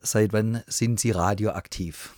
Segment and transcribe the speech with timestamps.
[0.00, 2.14] Seit wann sind Sie radioaktiv?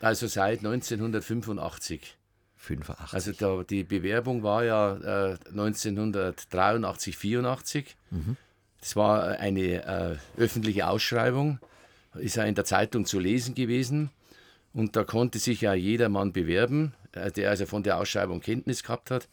[0.00, 2.16] Also seit 1985.
[2.56, 3.14] 85.
[3.14, 7.96] Also da, die Bewerbung war ja äh, 1983, 84.
[8.10, 8.36] Mhm.
[8.80, 11.58] Das war eine äh, öffentliche Ausschreibung,
[12.14, 14.10] ist ja in der Zeitung zu lesen gewesen.
[14.74, 19.10] Und da konnte sich ja jedermann bewerben, äh, der also von der Ausschreibung Kenntnis gehabt
[19.10, 19.28] hat.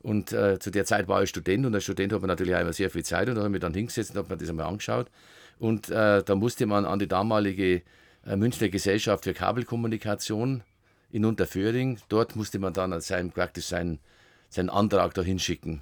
[0.00, 2.60] Und äh, zu der Zeit war ich Student und als Student hat man natürlich auch
[2.60, 4.48] immer sehr viel Zeit und da habe ich mich dann hingesetzt und habe mir das
[4.48, 5.10] einmal angeschaut.
[5.58, 7.82] Und äh, da musste man an die damalige
[8.26, 10.62] äh, Münchner Gesellschaft für Kabelkommunikation
[11.10, 14.00] in Unterföhring, dort musste man dann sein, praktisch seinen,
[14.48, 15.80] seinen Antrag da hinschicken.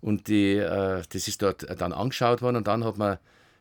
[0.00, 3.18] Und die, äh, das ist dort dann angeschaut worden und dann hat man,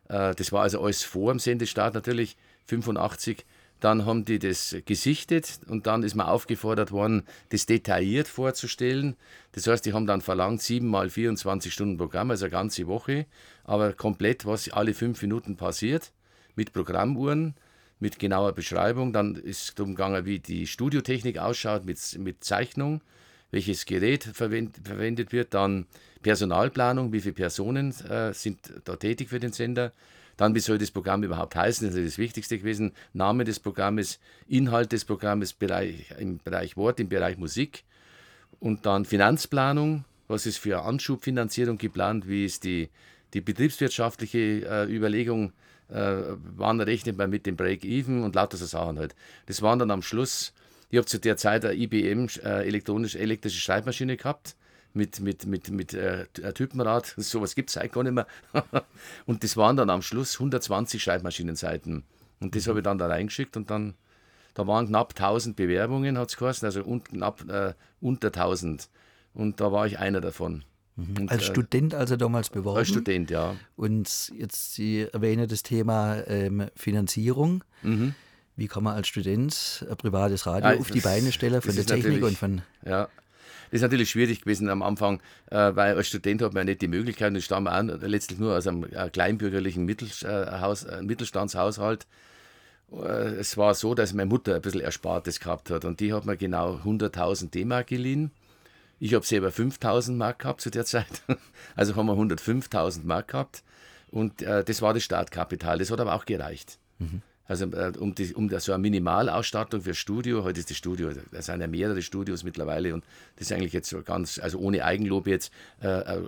[0.08, 3.46] äh, das war also alles vor dem Sendestart natürlich, 85,
[3.80, 9.16] dann haben die das gesichtet und dann ist man aufgefordert worden, das detailliert vorzustellen.
[9.54, 13.26] Das heißt, die haben dann verlangt, 7 mal 24 Stunden Programm, also eine ganze Woche,
[13.64, 16.12] aber komplett, was alle fünf Minuten passiert,
[16.56, 17.56] mit Programmuhren,
[18.00, 19.14] mit genauer Beschreibung.
[19.14, 23.02] Dann ist es darum gegangen, wie die Studiotechnik ausschaut, mit, mit Zeichnung,
[23.52, 25.86] welches Gerät verwend, verwendet wird, dann
[26.22, 29.94] Personalplanung, wie viele Personen äh, sind da tätig für den Sender
[30.40, 31.86] dann, wie soll das Programm überhaupt heißen?
[31.86, 32.94] Das ist das Wichtigste gewesen.
[33.12, 37.84] Name des Programmes, Inhalt des Programmes Bereich, im Bereich Wort, im Bereich Musik.
[38.62, 40.06] Und dann Finanzplanung.
[40.30, 42.30] Was ist für Anschubfinanzierung geplant?
[42.30, 42.88] Wie ist die,
[43.34, 45.52] die betriebswirtschaftliche äh, Überlegung?
[45.90, 49.16] Äh, wann rechnet man mit dem Break-Even und lauter so Sachen halt.
[49.48, 50.54] Das waren dann am Schluss.
[50.90, 54.56] Ich habe zu der Zeit eine IBM äh, elektronisch, elektrische Schreibmaschine gehabt
[54.94, 57.14] mit, mit, mit, mit äh, Typenrad.
[57.18, 58.28] Sowas gibt es eigentlich gar nicht mehr.
[59.26, 62.04] und das waren dann am Schluss 120 Schreibmaschinenseiten.
[62.40, 63.96] Und das habe ich dann da reingeschickt und dann,
[64.54, 68.90] da waren knapp 1000 Bewerbungen, hat es geheißen, also un, knapp äh, unter 1000.
[69.34, 70.64] Und da war ich einer davon.
[70.96, 71.18] Mhm.
[71.18, 72.80] Und, als äh, Student also damals beworben?
[72.80, 73.56] Als Student, ja.
[73.76, 77.64] Und jetzt Sie erwähnen das Thema ähm, Finanzierung.
[77.84, 78.16] Mhm.
[78.56, 81.86] Wie kann man als Student ein privates Radio ja, auf die Beine stellen von der
[81.86, 82.62] Technik und von.
[82.86, 83.08] Ja,
[83.72, 85.22] das ist natürlich schwierig gewesen am Anfang,
[85.52, 88.58] äh, weil als Student hat man ja nicht die Möglichkeit, ich stamme auch letztlich nur
[88.58, 92.08] aus einem äh, kleinbürgerlichen Mittelhaus, äh, Mittelstandshaushalt.
[92.92, 96.38] Es war so, dass meine Mutter ein bisschen Erspartes gehabt hat und die hat mir
[96.38, 98.32] genau 100.000 D-Mark geliehen.
[99.00, 101.22] Ich habe selber 5.000 Mark gehabt zu der Zeit,
[101.76, 103.64] also haben wir 105.000 Mark gehabt
[104.10, 105.78] und das war das Startkapital.
[105.78, 106.80] Das hat aber auch gereicht.
[106.98, 107.22] Mhm.
[107.50, 111.42] Also äh, um, die, um so eine Minimalausstattung für Studio, heute ist das Studio, da
[111.42, 113.04] sind ja mehrere Studios mittlerweile und
[113.38, 115.52] das ist eigentlich jetzt so ganz, also ohne Eigenlob jetzt,
[115.82, 116.22] äh, äh,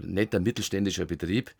[0.00, 1.50] netter mittelständischer Betrieb.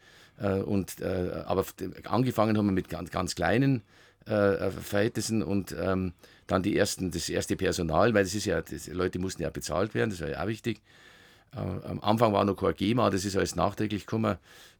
[0.40, 1.66] Äh, und, äh, aber
[2.04, 3.82] angefangen haben wir mit ganz, ganz kleinen
[4.24, 6.14] äh, Verhältnissen und ähm,
[6.46, 9.92] dann die ersten, das erste Personal, weil das ist ja, die Leute mussten ja bezahlt
[9.92, 10.80] werden, das war ja auch wichtig.
[11.54, 14.36] Am Anfang war noch kein GEMA, das ist alles nachträglich gekommen.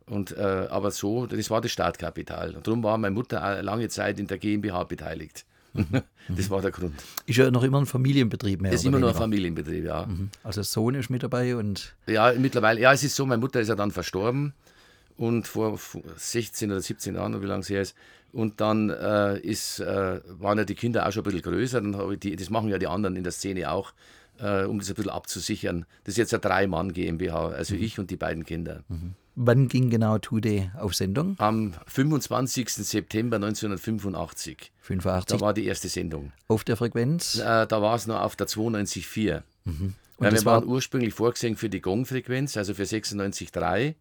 [0.06, 2.56] Und, äh, aber so, das war das Startkapital.
[2.56, 5.44] Und darum war meine Mutter lange Zeit in der GmbH beteiligt.
[6.28, 6.94] Das war der Grund.
[7.27, 8.72] Ist ja noch immer ein Familienbetrieb mehr.
[8.72, 10.06] Ist immer noch ein Familienbetrieb, ja.
[10.06, 10.31] Mhm.
[10.44, 11.94] Also Sohn ist mit dabei und.
[12.06, 14.53] Ja, mittlerweile, ja, es ist so, meine Mutter ist ja dann verstorben
[15.16, 15.78] und vor
[16.15, 17.97] 16 oder 17 Jahren, wie lange es her ist.
[18.32, 21.81] Und dann äh, ist, äh, waren ja die Kinder auch schon ein bisschen größer.
[21.81, 23.93] Dann die, das machen ja die anderen in der Szene auch,
[24.43, 25.87] äh, um das ein bisschen abzusichern.
[26.05, 27.83] Das ist jetzt eine Drei-Mann GmbH, also mhm.
[27.83, 28.83] ich und die beiden Kinder.
[28.89, 29.15] Mhm.
[29.35, 31.37] Wann ging genau Tude auf Sendung?
[31.39, 32.69] Am 25.
[32.69, 34.73] September 1985.
[34.83, 35.39] 85.
[35.39, 36.33] Da war die erste Sendung.
[36.49, 37.39] Auf der Frequenz?
[37.39, 39.43] Äh, da war es noch auf der 92,4.
[39.65, 39.95] Mhm.
[40.19, 43.95] Weil wir waren ursprünglich vorgesehen für die Gong-Frequenz, also für 96,3.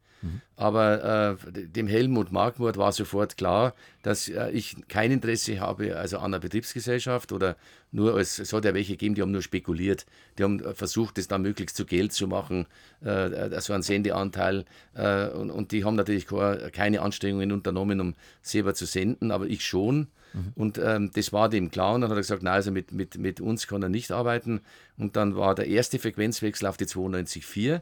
[0.55, 3.73] Aber äh, dem Helmut Markmurt war sofort klar,
[4.03, 7.55] dass äh, ich kein Interesse habe also an einer Betriebsgesellschaft oder
[7.91, 10.05] nur als, es hat ja welche gegeben, die haben nur spekuliert.
[10.37, 12.67] Die haben versucht, das dann möglichst zu Geld zu machen,
[13.03, 14.65] äh, so einen Sendeanteil.
[14.93, 16.27] Äh, und, und, die haben natürlich
[16.71, 20.07] keine Anstrengungen unternommen, um selber zu senden, aber ich schon.
[20.33, 20.53] Mhm.
[20.55, 21.95] Und ähm, das war dem klar.
[21.95, 24.61] Und dann hat er gesagt, nein, also mit, mit, mit uns kann er nicht arbeiten.
[24.97, 27.81] Und dann war der erste Frequenzwechsel auf die 92.4.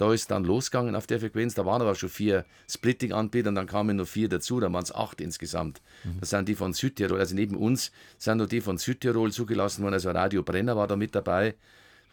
[0.00, 1.52] Da ist dann losgegangen auf der Frequenz.
[1.52, 4.58] Da waren aber schon vier Splitting-Anbieter und dann kamen noch vier dazu.
[4.58, 5.82] Da waren es acht insgesamt.
[6.04, 6.20] Mhm.
[6.20, 7.18] Das sind die von Südtirol.
[7.18, 9.92] Also neben uns sind nur die von Südtirol zugelassen worden.
[9.92, 11.54] Also Radio Brenner war da mit dabei.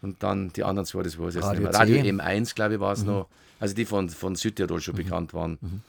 [0.02, 2.92] Und dann die anderen zwei, das war es jetzt Radio, Radio M1, glaube ich, war
[2.92, 3.06] es mhm.
[3.06, 3.28] noch.
[3.58, 4.98] Also die von, von Südtirol schon mhm.
[4.98, 5.56] bekannt waren.
[5.58, 5.80] Mhm.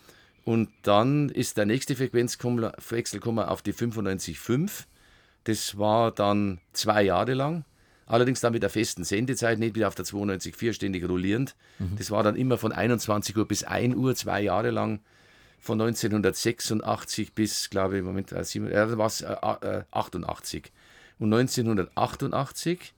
[0.46, 4.86] Und dann ist der nächste Frequenzwechsel auf die 95.5.
[5.44, 7.66] Das war dann zwei Jahre lang.
[8.10, 11.56] Allerdings dann mit der festen Sendezeit, nicht wieder auf der 92.4 ständig rollierend.
[11.78, 11.96] Mhm.
[11.98, 15.00] Das war dann immer von 21 Uhr bis 1 Uhr, zwei Jahre lang.
[15.60, 20.72] Von 1986 bis, glaube ich, Moment, äh, äh, was, äh, äh, 88.
[21.20, 22.96] Und 1988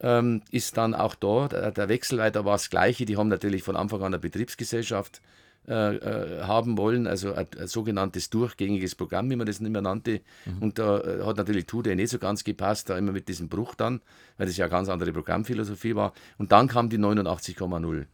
[0.00, 3.04] ähm, ist dann auch da der, der Wechsel, weil da war das Gleiche.
[3.04, 5.22] Die haben natürlich von Anfang an eine Betriebsgesellschaft
[5.66, 9.80] äh, äh, haben wollen, also ein, ein, sogenanntes durchgängiges Programm, wie man das nicht mehr
[9.80, 10.20] nannte.
[10.44, 10.58] Mhm.
[10.62, 13.74] Und da äh, hat natürlich Tude nicht so ganz gepasst, da immer mit diesem Bruch
[13.74, 14.02] dann,
[14.36, 16.12] weil das ja eine ganz andere Programmphilosophie war.
[16.36, 18.04] Und dann kam die 89,0.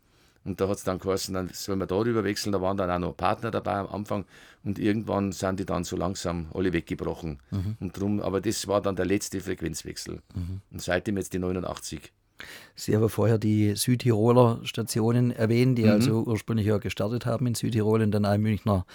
[0.44, 2.52] Und da hat es dann geheißen, dann sollen wir darüber wechseln.
[2.52, 4.24] Da waren dann auch noch Partner dabei am Anfang.
[4.62, 7.40] Und irgendwann sind die dann so langsam alle weggebrochen.
[7.50, 7.76] Mhm.
[7.80, 10.20] Und drum, aber das war dann der letzte Frequenzwechsel.
[10.34, 10.60] Mhm.
[10.70, 12.12] Und seitdem jetzt die 89.
[12.74, 15.90] Sie haben vorher die Südtiroler Stationen erwähnt, die mhm.
[15.90, 18.86] also ursprünglich ja gestartet haben in Südtirol und dann im Münchner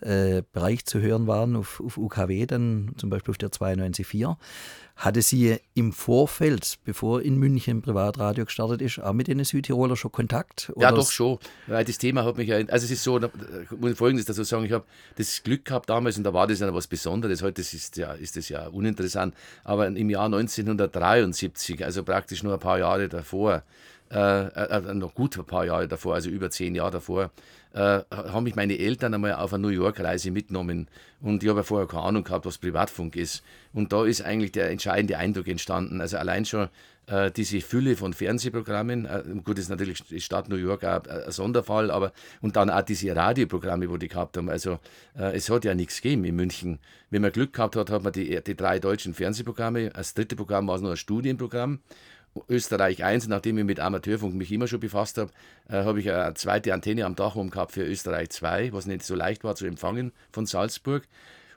[0.00, 4.36] äh, Bereich zu hören waren, auf, auf UKW, dann zum Beispiel auf der 92.4.
[4.96, 10.12] Hatte sie im Vorfeld, bevor in München Privatradio gestartet ist, auch mit den Südtiroler schon
[10.12, 10.72] Kontakt?
[10.76, 11.38] ja, doch schon.
[11.66, 12.56] Weil das Thema hat mich ja.
[12.56, 14.84] Also, es ist so, muss ich Folgendes dazu sagen: Ich habe
[15.16, 17.42] das Glück gehabt damals, und da war das ja was Besonderes.
[17.42, 19.34] Heute ist, ja, ist das ja uninteressant.
[19.64, 23.64] Aber im Jahr 1973, also praktisch nur ein paar Jahre davor,
[24.14, 27.30] äh, äh, noch gut ein paar Jahre davor, also über zehn Jahre davor,
[27.72, 30.86] äh, haben mich meine Eltern einmal auf eine New York-Reise mitgenommen.
[31.20, 33.42] Und ich habe ja vorher keine Ahnung gehabt, was Privatfunk ist.
[33.72, 36.00] Und da ist eigentlich der entscheidende Eindruck entstanden.
[36.00, 36.68] Also allein schon
[37.06, 41.32] äh, diese Fülle von Fernsehprogrammen, äh, gut, ist natürlich die Stadt New York auch ein
[41.32, 44.48] Sonderfall, aber und dann auch diese Radioprogramme, wo die gehabt haben.
[44.48, 44.78] Also
[45.18, 46.78] äh, es hat ja nichts gegeben in München.
[47.10, 49.90] Wenn man Glück gehabt hat, hat man die, die drei deutschen Fernsehprogramme.
[49.90, 51.80] Das dritte Programm war es noch ein Studienprogramm.
[52.48, 55.30] Österreich 1, nachdem ich mit Amateurfunk mich immer schon befasst habe,
[55.68, 59.04] äh, habe ich eine zweite Antenne am Dach oben gehabt für Österreich 2, was nicht
[59.04, 61.06] so leicht war zu empfangen von Salzburg.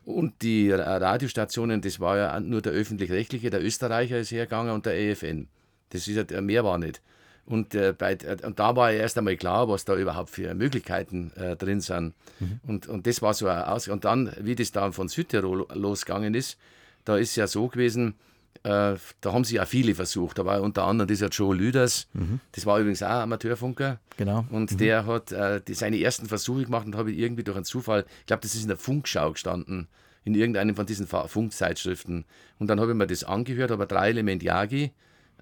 [0.06, 4.98] Und die Radiostationen, das war ja nur der öffentlich-rechtliche, der Österreicher ist hergegangen und der
[4.98, 5.50] EFN.
[5.90, 7.02] Das ist ja, mehr war nicht.
[7.46, 10.54] Und, äh, bei, äh, und da war ja erst einmal klar, was da überhaupt für
[10.54, 12.14] Möglichkeiten äh, drin sind.
[12.40, 12.60] Mhm.
[12.68, 13.88] Und, und das war so ein Aus.
[13.88, 16.58] Und dann, wie das dann von Südtirol losgegangen ist,
[17.06, 18.16] da ist ja so gewesen,
[18.64, 20.40] da haben sich ja viele versucht.
[20.40, 22.40] Da war unter anderem dieser Joe Lüders, mhm.
[22.54, 24.00] das war übrigens auch ein Amateurfunker.
[24.18, 24.46] Genau.
[24.50, 24.78] Und mhm.
[24.78, 28.42] der hat äh, seine ersten Versuche gemacht und habe irgendwie durch einen Zufall, ich glaube,
[28.42, 29.88] das ist in der Funkschau gestanden,
[30.24, 32.26] in irgendeinem von diesen Funkzeitschriften.
[32.60, 34.92] Und dann habe ich mir das angehört, habe drei Element Yagi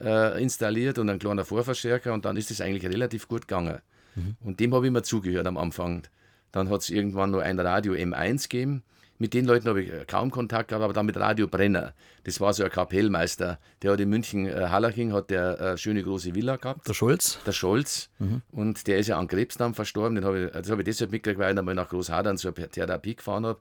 [0.02, 3.80] äh, installiert und einen kleinen Vorverstärker und dann ist es eigentlich relativ gut gegangen.
[4.16, 4.36] Mhm.
[4.42, 6.04] Und dem habe ich mir zugehört am Anfang.
[6.52, 8.84] Dann hat es irgendwann noch ein Radio M1 gegeben
[9.18, 11.94] mit den Leuten habe ich äh, kaum Kontakt gehabt, aber dann mit Radio Brenner.
[12.26, 13.60] Das war so ein Kapellmeister.
[13.82, 16.88] Der hat in München, äh, Hallaching, hat der äh, schöne große Villa gehabt.
[16.88, 17.40] Der Scholz?
[17.46, 18.10] Der Scholz.
[18.20, 18.42] Mhm.
[18.52, 20.16] Und der ist ja an Krebs dann verstorben.
[20.16, 23.16] Den hab ich, das habe ich deshalb mitgekriegt, weil ich einmal nach Großhadern zur Therapie
[23.16, 23.60] gefahren habe.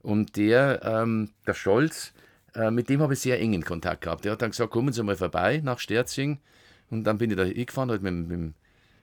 [0.00, 2.12] Und der, ähm, der Scholz,
[2.54, 4.24] äh, mit dem habe ich sehr engen Kontakt gehabt.
[4.24, 6.40] Der hat dann gesagt, kommen Sie mal vorbei nach Sterzing.
[6.90, 8.54] Und dann bin ich da hingefahren, halt mit, mit,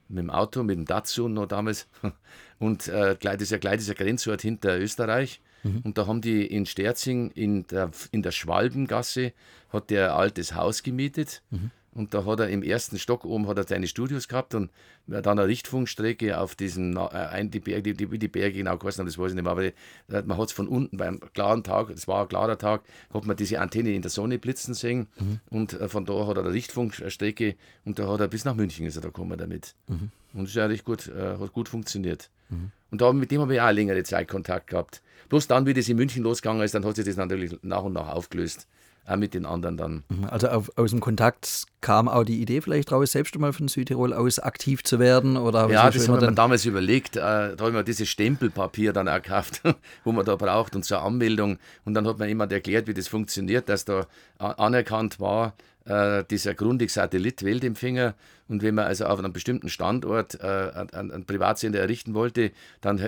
[0.07, 1.88] mit dem Auto, mit dem Datsun noch damals.
[2.59, 5.42] Und äh, das ist ja gleich dieser Grenzort hinter Österreich.
[5.63, 5.81] Mhm.
[5.83, 9.33] Und da haben die in Sterzing in der, in der Schwalbengasse
[9.69, 11.41] hat der ein altes Haus gemietet.
[11.49, 11.71] Mhm.
[11.93, 14.71] Und da hat er im ersten Stock oben hat er seine Studios gehabt und
[15.07, 19.31] dann eine Richtfunkstrecke auf diesen, äh, die Berge, die, die Berge genau geheißen das weiß
[19.31, 19.73] ich nicht mehr, aber die,
[20.07, 22.83] man hat es von unten beim klaren Tag, es war ein klarer Tag,
[23.13, 25.39] hat man diese Antenne in der Sonne blitzen sehen mhm.
[25.49, 28.85] und äh, von da hat er eine Richtfunkstrecke und da hat er bis nach München
[28.85, 29.75] ist er da gekommen damit.
[29.87, 30.11] Mhm.
[30.33, 32.29] Und das ist eigentlich gut, äh, hat gut funktioniert.
[32.49, 32.71] Mhm.
[32.91, 35.01] Und da, mit dem habe ich auch längere Zeit Kontakt gehabt.
[35.29, 37.93] Bloß dann, wie das in München losgegangen ist, dann hat sich das natürlich nach und
[37.93, 38.67] nach aufgelöst.
[39.07, 40.03] Auch mit den anderen dann.
[40.09, 40.25] Mhm.
[40.25, 44.13] Also auf, aus dem Kontakt kam auch die Idee vielleicht raus, selbst mal von Südtirol
[44.13, 45.38] aus aktiv zu werden?
[45.38, 47.15] Oder ja, das haben wir damals überlegt.
[47.15, 49.63] Äh, da haben wir dieses Stempelpapier dann auch gekauft,
[50.03, 51.57] wo man da braucht und zur Anmeldung.
[51.83, 54.05] Und dann hat mir jemand erklärt, wie das funktioniert, dass da
[54.38, 58.15] anerkannt war, äh, dieser Grundig-Satellit Weltempfänger.
[58.47, 60.45] Und wenn man also auf einem bestimmten Standort äh,
[60.91, 63.01] einen, einen Privatsender errichten wollte, dann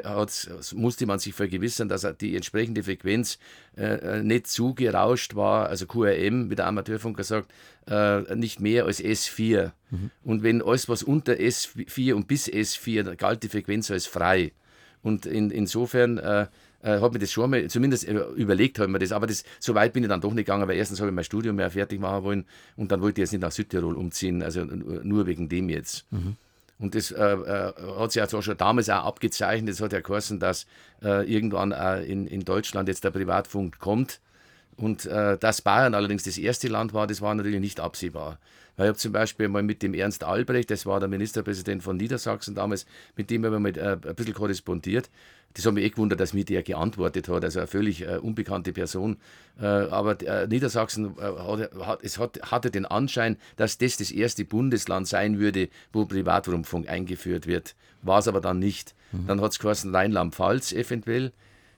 [0.74, 3.38] musste man sich vergewissern, dass die entsprechende Frequenz
[3.78, 7.52] äh, äh nicht zu gerauscht war, also QRM, wie der Amateurfunker sagt,
[7.88, 9.72] äh, nicht mehr als S4.
[9.90, 10.12] Mhm.
[10.24, 14.54] Und wenn alles, was unter S4 und bis S4, da galt die Frequenz als frei.
[15.02, 16.18] Und in, insofern
[16.84, 19.44] äh, äh, habe mir das schon mal, zumindest äh, überlegt habe mir das, aber das,
[19.60, 21.72] so weit bin ich dann doch nicht gegangen, weil erstens habe ich mein Studium mehr
[21.72, 25.50] fertig machen wollen und dann wollte ich jetzt nicht nach Südtirol umziehen, also nur wegen
[25.50, 26.06] dem jetzt.
[26.12, 26.36] Mhm.
[26.80, 29.74] Und das äh, äh, hat sich also schon damals auch abgezeichnet.
[29.74, 30.66] Es hat ja geheißen, dass
[31.02, 31.72] äh, irgendwann
[32.02, 34.20] in, in Deutschland jetzt der Privatfunk kommt.
[34.76, 38.40] Und äh, dass Bayern allerdings das erste Land war, das war natürlich nicht absehbar.
[38.76, 42.56] Ich habe zum Beispiel mal mit dem Ernst Albrecht, das war der Ministerpräsident von Niedersachsen
[42.56, 45.10] damals, mit dem habe ich mal äh, ein bisschen korrespondiert.
[45.54, 48.74] Das hat mich eh gewundert, dass mir der geantwortet hat, also eine völlig äh, unbekannte
[48.74, 49.18] Person.
[49.62, 54.46] Äh, aber äh, Niedersachsen äh, hat, es hat, hatte den Anschein, dass das das erste
[54.46, 57.76] Bundesland sein würde, wo Privatrundfunk eingeführt wird.
[58.02, 58.96] War es aber dann nicht.
[59.12, 59.28] Mhm.
[59.28, 61.32] Dann hat es geheißen Rheinland-Pfalz eventuell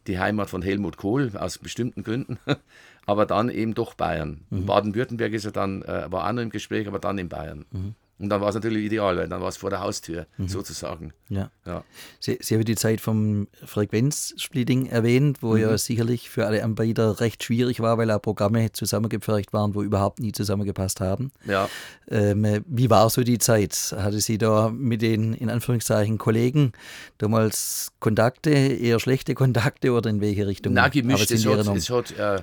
[0.08, 2.38] die Heimat von Helmut Kohl aus bestimmten Gründen,
[3.06, 4.46] aber dann eben doch Bayern.
[4.50, 4.66] Mhm.
[4.66, 7.66] Baden-Württemberg ist er dann, äh, war auch noch im Gespräch, aber dann in Bayern.
[7.72, 7.96] Mhm.
[8.18, 10.48] Und dann war es natürlich ideal, weil dann war es vor der Haustür mhm.
[10.48, 11.12] sozusagen.
[11.28, 11.52] Ja.
[11.66, 11.84] ja.
[12.22, 15.60] Sie, Sie haben die Zeit vom Frequenzsplitting erwähnt, wo mhm.
[15.60, 20.20] ja sicherlich für alle Anbieter recht schwierig war, weil auch Programme zusammengepfercht waren, wo überhaupt
[20.20, 21.32] nie zusammengepasst haben.
[21.46, 21.68] Ja.
[22.10, 23.94] Ähm, wie war so die Zeit?
[23.98, 26.72] Hatte Sie da mit den in Anführungszeichen Kollegen
[27.18, 30.72] damals Kontakte, eher schlechte Kontakte oder in welche Richtung?
[30.72, 31.32] Na, gemischt.
[31.32, 32.42] Es hat, es hat, äh,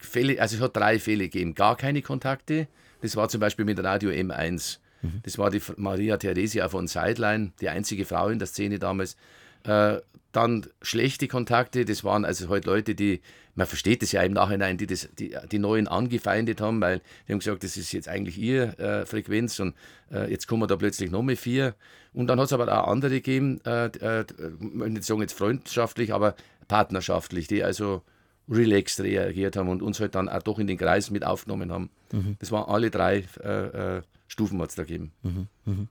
[0.00, 1.54] Fälle, also es hat drei Fälle gegeben.
[1.54, 2.68] Gar keine Kontakte
[3.04, 4.78] das war zum Beispiel mit Radio M1.
[5.02, 5.20] Mhm.
[5.24, 9.18] Das war die Maria Theresia von Sideline, die einzige Frau in der Szene damals.
[9.64, 9.98] Äh,
[10.32, 13.20] dann schlechte Kontakte, das waren also halt Leute, die,
[13.54, 17.32] man versteht das ja im Nachhinein, die das, die, die Neuen angefeindet haben, weil die
[17.32, 19.74] haben gesagt, das ist jetzt eigentlich ihr äh, Frequenz und
[20.10, 21.74] äh, jetzt kommen da plötzlich noch mehr vier.
[22.14, 24.24] Und dann hat es aber auch andere gegeben, äh, äh,
[24.60, 26.36] nicht sagen jetzt freundschaftlich, aber
[26.68, 28.02] partnerschaftlich, die also
[28.48, 31.90] relaxed reagiert haben und uns halt dann auch doch in den Kreis mit aufgenommen haben.
[32.12, 32.36] Mhm.
[32.38, 35.12] Das waren alle drei äh, äh, Stufen, hat es da gegeben.
[35.22, 35.46] Mhm.
[35.64, 35.88] Mhm.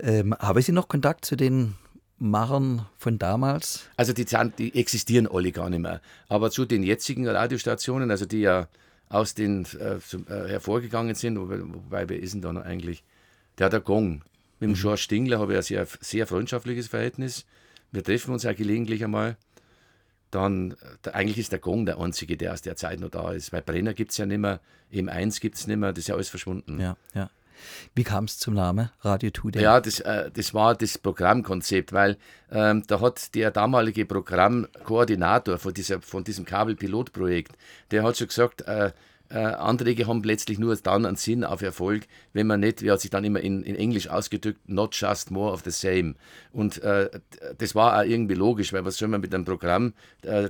[0.00, 1.74] Ähm, haben Sie noch Kontakt zu den
[2.18, 3.88] Machern von damals?
[3.96, 4.26] Also die,
[4.58, 6.00] die existieren alle gar nicht mehr.
[6.28, 8.68] Aber zu den jetzigen Radiostationen, also die ja
[9.08, 13.04] aus den äh, zum, äh, hervorgegangen sind, wobei, ist denn da noch eigentlich?
[13.58, 14.22] Der der Gong.
[14.60, 14.74] Mit dem mhm.
[14.74, 17.46] George Stingler habe ich ein sehr, sehr freundschaftliches Verhältnis.
[17.92, 19.36] Wir treffen uns ja gelegentlich einmal
[20.30, 20.76] dann
[21.12, 23.52] eigentlich ist der Gong der einzige, der aus der Zeit noch da ist.
[23.52, 24.60] Weil Brenner gibt es ja nicht mehr,
[24.92, 26.80] M1 gibt es nicht mehr, das ist ja alles verschwunden.
[26.80, 27.30] Ja, ja.
[27.94, 29.62] Wie kam es zum Namen Radio Today?
[29.62, 32.16] Ja, das, äh, das war das Programmkonzept, weil
[32.50, 37.56] ähm, da hat der damalige Programmkoordinator von, dieser, von diesem Kabelpilotprojekt,
[37.90, 38.92] der hat schon gesagt, äh,
[39.30, 43.00] äh, Anträge haben letztlich nur dann einen Sinn auf Erfolg, wenn man nicht, wie hat
[43.00, 46.14] sich dann immer in, in Englisch ausgedrückt, not just more of the same.
[46.52, 47.10] Und äh,
[47.58, 49.92] das war auch irgendwie logisch, weil was soll man mit einem Programm
[50.22, 50.48] äh,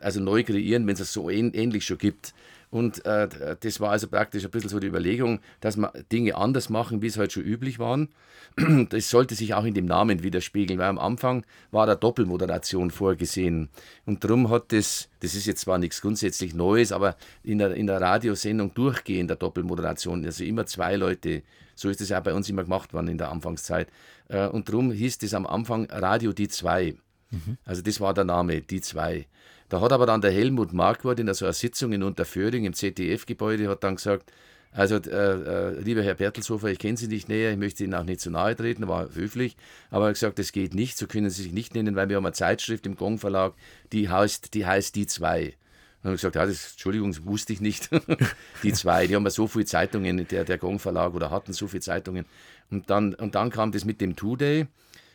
[0.00, 2.34] also neu kreieren, wenn es so ähnlich schon gibt.
[2.70, 6.68] Und äh, das war also praktisch ein bisschen so die Überlegung, dass man Dinge anders
[6.68, 8.08] machen, wie es halt schon üblich waren.
[8.90, 13.68] Das sollte sich auch in dem Namen widerspiegeln, weil am Anfang war da Doppelmoderation vorgesehen.
[14.06, 17.86] Und darum hat das, das ist jetzt zwar nichts grundsätzlich Neues, aber in der, in
[17.86, 21.42] der Radiosendung durchgehend der Doppelmoderation, also immer zwei Leute.
[21.74, 23.88] So ist das ja bei uns immer gemacht worden in der Anfangszeit.
[24.28, 26.94] Äh, und darum hieß das am Anfang Radio Die 2.
[27.30, 27.56] Mhm.
[27.64, 29.26] Also das war der Name, Die 2.
[29.70, 33.68] Da hat aber dann der Helmut Marquardt in so einer Sitzung in Unterföhring im ZDF-Gebäude
[33.68, 34.30] hat dann gesagt,
[34.72, 38.04] also, äh, äh, lieber Herr Bertelshofer, ich kenne Sie nicht näher, ich möchte Ihnen auch
[38.04, 39.56] nicht zu nahe treten, war höflich,
[39.90, 42.16] aber er hat gesagt, das geht nicht, so können Sie sich nicht nennen, weil wir
[42.16, 43.54] haben eine Zeitschrift im Gong Verlag,
[43.92, 45.54] die heißt die, heißt die zwei.
[46.02, 47.90] Dann habe ich gesagt, ja, das, Entschuldigung, das wusste ich nicht.
[48.62, 51.68] die zwei, die haben ja so viele Zeitungen, der, der Gong Verlag oder hatten so
[51.68, 52.24] viele Zeitungen.
[52.70, 54.66] Und dann, und dann kam das mit dem Two-Day.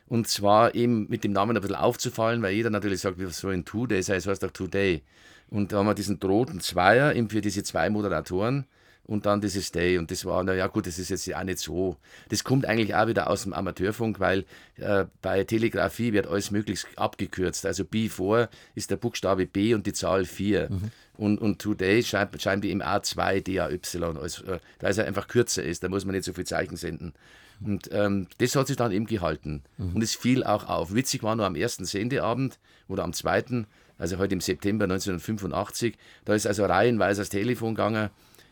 [0.07, 3.53] Und zwar eben mit dem Namen ein bisschen aufzufallen, weil jeder natürlich sagt, was soll
[3.53, 5.01] ein Two-Day sein, es heißt doch Today.
[5.49, 8.65] Und da haben wir diesen roten Zweier eben für diese zwei Moderatoren
[9.05, 9.97] und dann dieses Day.
[9.97, 11.97] Und das war, naja, gut, das ist jetzt auch nicht so.
[12.29, 14.45] Das kommt eigentlich auch wieder aus dem Amateurfunk, weil
[14.77, 17.65] äh, bei Telegrafie wird alles möglichst abgekürzt.
[17.65, 20.69] Also B4 ist der Buchstabe B und die Zahl 4.
[20.69, 20.91] Mhm.
[21.17, 23.79] Und, und Today schreibt, schreiben die im A2 DAY,
[24.19, 25.83] also, äh, weil es einfach kürzer ist.
[25.83, 27.13] Da muss man nicht so viel Zeichen senden.
[27.61, 29.63] Und ähm, das hat sich dann eben gehalten.
[29.77, 29.95] Mhm.
[29.95, 30.93] Und es fiel auch auf.
[30.93, 35.95] Witzig war nur am ersten Sendeabend oder am zweiten, also heute im September 1985,
[36.25, 38.09] da ist also reihenweise das Telefon gegangen.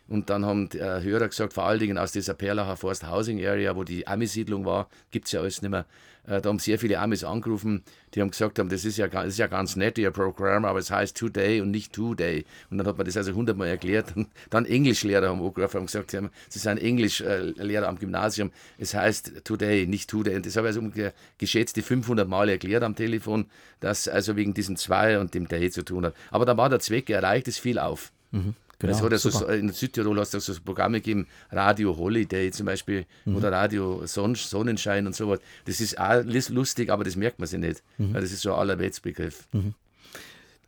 [0.08, 3.46] Und dann haben die äh, Hörer gesagt, vor allen Dingen aus dieser Perlacher Forst Housing
[3.46, 5.86] Area, wo die Ami-Siedlung war, gibt es ja alles nicht mehr.
[6.25, 9.27] Äh, da haben sehr viele Amis angerufen, die haben gesagt haben, das ist ja, das
[9.27, 12.46] ist ja ganz nett, ihr Programm, aber es heißt Today und nicht Today.
[12.70, 14.15] Und dann hat man das also hundertmal erklärt.
[14.15, 19.86] Und dann Englischlehrer haben angerufen und gesagt, sie sind Englischlehrer am Gymnasium, es heißt Today,
[19.88, 20.36] nicht Today.
[20.36, 20.89] Und das habe ich also
[21.38, 23.46] geschätzt die 500 Mal erklärt am Telefon,
[23.80, 26.15] dass also wegen diesem Zwei und dem Day zu tun hat.
[26.32, 28.12] Aber da war der Zweck erreicht, es fiel auf.
[28.32, 28.56] Mhm.
[28.84, 32.66] Genau, es hat ja so, in Südtirol hast du so Programme gegeben, Radio Holiday zum
[32.66, 33.38] Beispiel mhm.
[33.38, 35.40] oder Radio Son Sonnenschein und sowas.
[35.63, 37.82] Das ist auch lustig, aber das merkt man sich nicht.
[37.98, 38.13] Mhm.
[38.13, 39.48] Das ist so ein Allerweltsbegriff.
[39.54, 39.74] Mhm.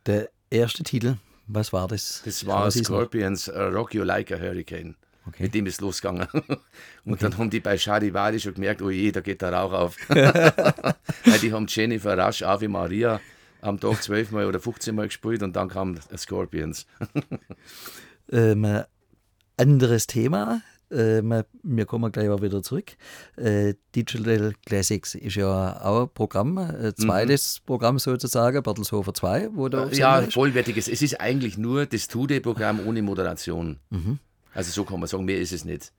[0.06, 2.22] Der erste Titel, was war das?
[2.24, 4.94] Das war Scorpions uh, Rock You Like a Hurricane.
[5.26, 5.42] Okay.
[5.42, 6.26] Mit dem ist losgegangen.
[6.32, 7.16] Und okay.
[7.18, 9.96] dann haben die bei Charivari schon gemerkt, oh je, da geht der Rauch auf.
[10.08, 13.20] Weil die haben Jennifer Rush, Ave Maria
[13.60, 16.86] am Tag zwölfmal oder 15 Mal gespielt und dann kam Scorpions.
[18.30, 18.82] Ähm,
[19.56, 20.62] anderes Thema.
[20.90, 22.92] Ähm, wir kommen gleich mal wieder zurück.
[23.36, 27.66] Äh, Digital Classics ist ja auch ein Programm, ein äh, zweites mhm.
[27.66, 30.86] Programm sozusagen, Bertelshofer 2, wo du äh, Ja, vollwertiges.
[30.86, 33.78] Es ist eigentlich nur das Tude-Programm ohne Moderation.
[33.90, 34.20] Mhm.
[34.54, 35.92] Also so kann man sagen, mehr ist es nicht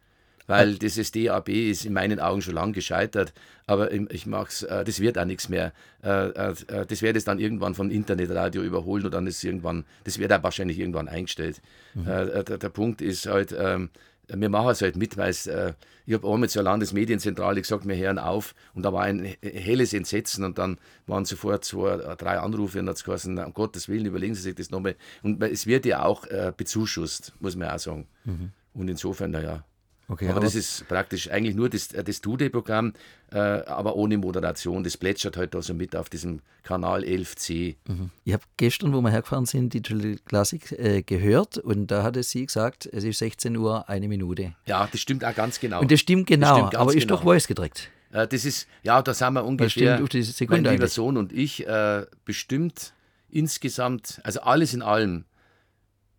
[0.48, 3.34] weil dieses DAB ist in meinen Augen schon lang gescheitert.
[3.68, 5.74] Aber ich mag's, äh, das wird auch nichts mehr.
[6.04, 10.18] Äh, äh, das wird es dann irgendwann vom Internetradio überholen und dann ist irgendwann, das
[10.20, 11.62] wird auch wahrscheinlich irgendwann eingestellt.
[11.94, 12.06] Mhm.
[12.06, 13.90] Der, der, Punkt ist halt, ähm,
[14.30, 15.74] wir machen es halt mit, weil äh,
[16.06, 20.46] ich habe einmal zur Landesmedienzentrale gesagt, wir hören auf und da war ein helles Entsetzen
[20.46, 24.34] und dann waren sofort zwei, drei Anrufe und hat es geheißen, um Gottes Willen, überlegen
[24.36, 24.96] Sie sich das nochmal.
[25.24, 28.08] Und es wird ja auch äh, bezuschusst, muss man auch sagen.
[28.24, 28.52] Mhm.
[28.74, 29.66] Und insofern, naja,
[30.10, 32.94] Okay, aber, aber, das ist praktisch eigentlich nur das, äh, das Tude-Programm,
[33.32, 34.84] äh, aber ohne Moderation.
[34.84, 37.76] Das plätschert halt da so mit auf diesem Kanal 11c.
[37.88, 38.12] Mhm.
[38.24, 42.46] Ich habe gestern, wo wir hergefahren sind, Digital Classic äh, gehört und da hatte sie
[42.46, 44.54] gesagt, es ist 16 Uhr, eine Minute.
[44.66, 45.82] Ja, das stimmt auch ganz genau.
[45.82, 47.02] Und das stimmt genau, das stimmt aber genau.
[47.02, 47.90] ist doch Voice gedreckt.
[48.12, 50.02] Äh, das ist, ja, da sind wir ungefähr,
[50.48, 50.88] mein lieber.
[50.88, 52.94] Sohn und ich, äh, bestimmt
[53.30, 55.26] insgesamt, also alles in allem,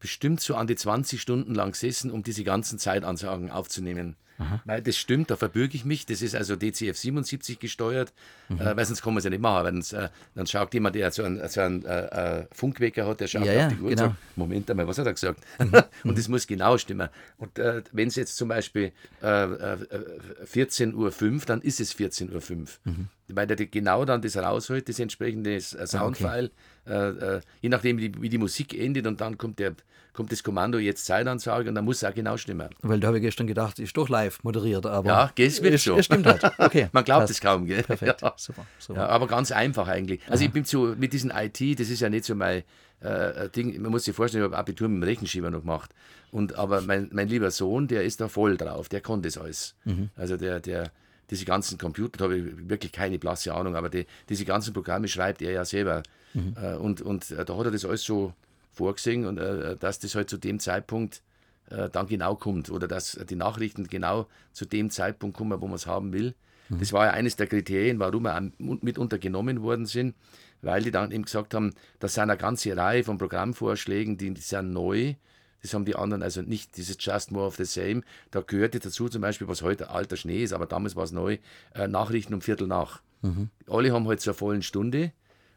[0.01, 4.17] bestimmt so an die 20 Stunden lang gesessen, um diese ganzen Zeitansagen aufzunehmen.
[4.39, 4.63] Aha.
[4.65, 6.07] Weil das stimmt, da verbürge ich mich.
[6.07, 8.13] Das ist also DCF 77 gesteuert,
[8.49, 8.61] mhm.
[8.61, 9.65] äh, weil sonst kann man es ja nicht machen.
[9.65, 13.21] Weil sonst, äh, dann schaut jemand, der so einen, so einen äh, äh Funkwecker hat,
[13.21, 14.05] der schaut ja, auf die Uhr genau.
[14.05, 15.41] und sagt, Moment einmal, was hat er gesagt?
[15.59, 15.83] Mhm.
[16.05, 17.09] und das muss genau stimmen.
[17.37, 22.67] Und äh, wenn es jetzt zum Beispiel 14.05 äh, Uhr, dann ist es 14.05 Uhr.
[22.85, 23.09] Mhm.
[23.29, 26.51] Weil der genau dann das rausholt, das entsprechende Soundfile.
[26.55, 27.41] Ah, okay.
[27.61, 29.75] je nachdem, wie die, wie die Musik endet und dann kommt der
[30.19, 32.71] kommt das Kommando jetzt Zeitanzeige und dann muss es auch genau stimmen.
[32.83, 35.09] Weil da habe ich gestern gedacht, ist doch live moderiert, aber.
[35.09, 36.01] Ja, es wird schon.
[36.01, 36.43] Es stimmt halt.
[36.59, 36.89] Okay.
[36.93, 37.85] Man glaubt es kaum, gell?
[37.85, 38.23] Perfekt.
[38.23, 38.35] Ja.
[38.37, 39.01] Super, super.
[39.01, 40.21] Ja, aber ganz einfach eigentlich.
[40.29, 40.49] Also Aha.
[40.49, 42.65] ich bin so mit diesem IT, das ist ja nicht so mein
[43.01, 45.95] äh, Ding, man muss sich vorstellen, ich habe Abitur mit dem Rechenschieber noch gemacht.
[46.33, 49.77] Und, aber mein, mein lieber Sohn, der ist da voll drauf, der konnte das alles.
[49.85, 50.11] Mhm.
[50.17, 50.91] Also der, der,
[51.31, 55.07] diese ganzen Computer, da habe ich wirklich keine blasse Ahnung, aber die, diese ganzen Programme
[55.07, 56.03] schreibt er ja selber.
[56.35, 56.55] Mhm.
[56.61, 58.33] Äh, und, und äh, da hat er das alles so
[58.73, 61.23] vorgesehen und äh, dass das halt zu dem Zeitpunkt
[61.71, 65.77] äh, dann genau kommt oder dass die Nachrichten genau zu dem Zeitpunkt kommen, wo man
[65.77, 66.35] es haben will.
[66.69, 66.79] Mhm.
[66.79, 70.15] Das war ja eines der Kriterien, warum wir mitunter genommen worden sind,
[70.63, 74.41] weil die dann eben gesagt haben, das sind eine ganze Reihe von Programmvorschlägen, die, die
[74.41, 75.15] sind neu.
[75.61, 78.03] Das haben die anderen also nicht, dieses Just More of the Same.
[78.31, 81.39] Da gehörte dazu zum Beispiel, was heute alter Schnee ist, aber damals war es neu,
[81.75, 83.03] äh, Nachrichten um Viertel nach.
[83.23, 83.51] Mhm.
[83.67, 85.13] Alle haben halt zur vollen Stunde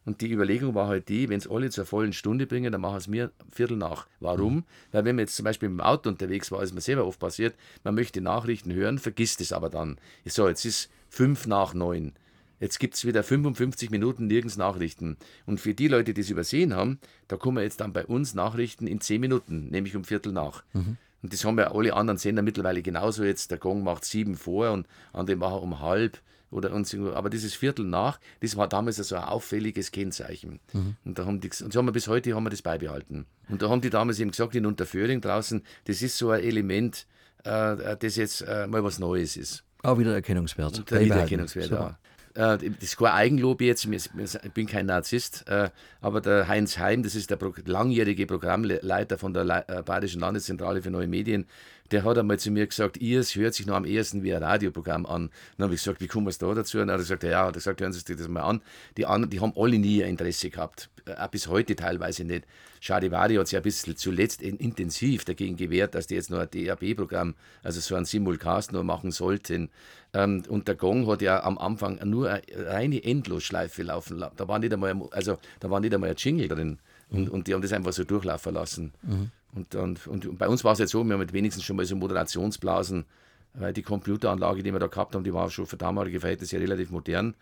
[0.06, 2.98] und die Überlegung war halt die, wenn es alle zur vollen Stunde bringen, dann machen
[2.98, 4.08] es mir Viertel nach.
[4.20, 4.56] Warum?
[4.56, 4.64] Mhm.
[4.92, 7.20] Weil wenn man jetzt zum Beispiel mit dem Auto unterwegs war, ist mir selber oft
[7.20, 9.98] passiert, man möchte Nachrichten hören, vergisst es aber dann.
[10.26, 12.14] So, jetzt ist fünf nach neun.
[12.60, 15.18] Jetzt gibt es wieder 55 Minuten nirgends Nachrichten.
[15.48, 18.86] Und für die Leute, die es übersehen haben, da kommen jetzt dann bei uns Nachrichten
[18.86, 20.64] in zehn Minuten, nämlich um Viertel nach.
[20.74, 20.98] Mhm.
[21.24, 23.52] Und das haben ja alle anderen Sender mittlerweile genauso jetzt.
[23.52, 26.20] Der Gong macht sieben vor und andere machen um halb
[26.52, 30.60] oder und aber dieses Viertel nach, das war damals so ein auffälliges Kennzeichen.
[30.74, 30.96] Mhm.
[31.06, 33.26] Und da haben die, und so haben wir bis heute haben wir das beibehalten.
[33.50, 37.08] Und da haben die damals eben gesagt, in Unterföhring draußen, das ist so ein Element,
[37.44, 39.64] äh, das jetzt äh, mal was Neues ist.
[39.84, 40.78] Auch wieder Erkennungswert.
[40.78, 41.98] Und Wiedererkennungswert, ja.
[42.34, 44.10] Äh, das ist kein Eigenlob jetzt, ich
[44.54, 49.66] bin kein Narzisst, äh, aber der Heinz Heim, das ist der langjährige Programmleiter von der
[49.68, 51.46] äh, Bayerischen Landeszentrale für neue Medien,
[51.92, 55.06] der hat einmal zu mir gesagt, ihr hört sich noch am ersten wie ein Radioprogramm
[55.06, 55.30] an.
[55.58, 56.80] Dann habe ich gesagt, wie kommen wir da dazu?
[56.80, 58.62] Und er hat gesagt, ja, hat gesagt, hören Sie sich das mal an.
[58.98, 62.46] Die anderen, die haben alle nie Interesse gehabt, auch bis heute teilweise nicht.
[62.80, 67.36] Charivari hat sich ein bisschen zuletzt intensiv dagegen gewehrt, dass die jetzt noch ein DAB-Programm,
[67.62, 69.70] also so ein Simulcast nur machen sollten.
[70.14, 74.36] Ähm, und der Gong hat ja am Anfang nur eine reine Endlosschleife laufen lassen.
[74.38, 76.80] Da war nicht einmal, also, da war nicht einmal ein Jingle drin.
[77.10, 78.94] Und, und die haben das einfach so durchlaufen lassen.
[79.04, 79.32] Mhm.
[79.54, 81.96] Und, und, und bei uns war es jetzt so, wir haben wenigstens schon mal so
[81.96, 83.06] Moderationsblasen,
[83.54, 86.90] weil die Computeranlage, die wir da gehabt haben, die war schon für damalige Verhältnisse relativ
[86.92, 87.36] modern.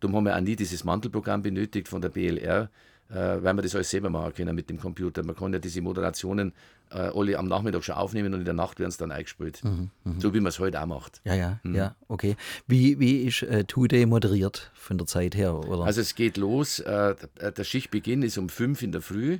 [0.00, 2.70] Darum haben wir auch nie dieses Mantelprogramm benötigt von der BLR,
[3.08, 5.22] äh, weil wir das alles selber machen können mit dem Computer.
[5.24, 6.52] Man kann ja diese Moderationen
[6.90, 9.64] äh, alle am Nachmittag schon aufnehmen und in der Nacht werden es dann eingespielt.
[9.64, 10.14] Mhm, mh.
[10.20, 11.20] So wie man es heute auch macht.
[11.24, 11.74] Ja, ja, mhm.
[11.74, 12.36] ja, okay.
[12.66, 15.54] Wie, wie ist äh, Today moderiert von der Zeit her?
[15.54, 15.84] Oder?
[15.84, 19.38] Also es geht los, äh, der Schichtbeginn ist um 5 in der Früh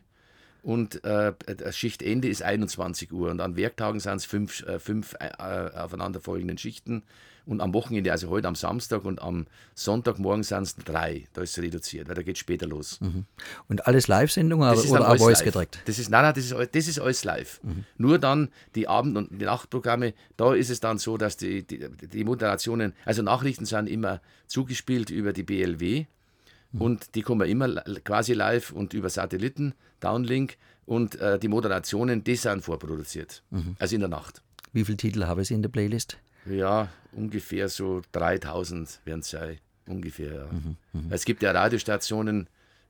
[0.66, 3.31] und äh, das Schichtende ist 21 Uhr.
[3.31, 7.05] Und an Werktagen sind es fünf, äh, fünf äh, aufeinanderfolgenden Schichten.
[7.44, 11.29] Und am Wochenende, also heute am Samstag und am Sonntagmorgen sind es drei.
[11.35, 13.00] Da ist es reduziert, weil da geht es später los.
[13.00, 13.26] Mhm.
[13.68, 15.79] Und alles Live-Sendungen oder auch Voice gedreckt?
[15.85, 17.61] Das ist, nein, nein, das ist, das ist alles live.
[17.62, 17.85] Mhm.
[17.96, 21.88] Nur dann die Abend- und die Nachtprogramme, da ist es dann so, dass die, die,
[21.88, 26.07] die Moderationen, also Nachrichten sind immer zugespielt über die BLW.
[26.76, 26.82] Mhm.
[26.82, 27.68] Und die kommen immer
[28.04, 30.56] quasi live und über Satelliten, Downlink.
[30.84, 33.42] Und äh, die Moderationen, die sind vorproduziert.
[33.50, 33.76] Mhm.
[33.78, 34.42] Also in der Nacht.
[34.72, 36.18] Wie viele Titel haben Sie in der Playlist?
[36.48, 39.58] Ja, ungefähr so 3000 werden es sein.
[39.86, 40.46] Ungefähr, ja.
[40.52, 41.14] Mhm, mh.
[41.14, 42.48] Es gibt ja Radiostationen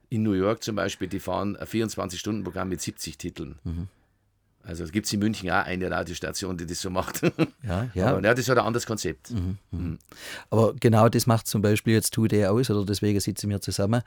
[0.08, 3.58] in New York zum Beispiel, die fahren ein 24-Stunden-Programm mit 70 Titeln.
[3.64, 3.88] Mhm.
[4.66, 7.22] Also es gibt in München auch eine Radiostation, die das so macht.
[7.62, 8.06] Ja, ja.
[8.08, 9.30] Aber ja, das hat ein anderes Konzept.
[9.30, 9.80] Mhm, mhm.
[9.80, 9.98] mhm.
[10.50, 14.02] Aber genau das macht zum Beispiel jetzt Today aus, oder deswegen sitzen wir zusammen,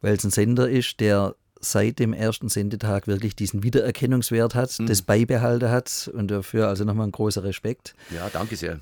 [0.00, 4.86] weil es ein Sender ist, der seit dem ersten Sendetag wirklich diesen Wiedererkennungswert hat, mhm.
[4.86, 7.94] das beibehalten hat und dafür also nochmal ein großer Respekt.
[8.14, 8.78] Ja, danke sehr.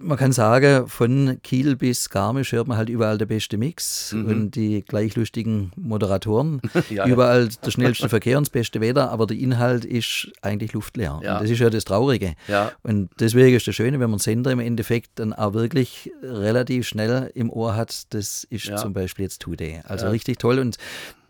[0.00, 4.26] Man kann sagen, von Kiel bis Garmisch hört man halt überall der beste Mix mhm.
[4.26, 6.60] und die gleich lustigen Moderatoren.
[6.90, 7.50] ja, überall ja.
[7.64, 11.20] der schnellste Verkehr und das beste Wetter, aber der Inhalt ist eigentlich luftleer.
[11.22, 11.36] Ja.
[11.36, 12.34] Und das ist ja das Traurige.
[12.48, 12.72] Ja.
[12.82, 17.30] Und deswegen ist das Schöne, wenn man Sender im Endeffekt dann auch wirklich relativ schnell
[17.34, 19.80] im Ohr hat, das ist zum Beispiel jetzt Today.
[19.84, 20.76] Also richtig toll und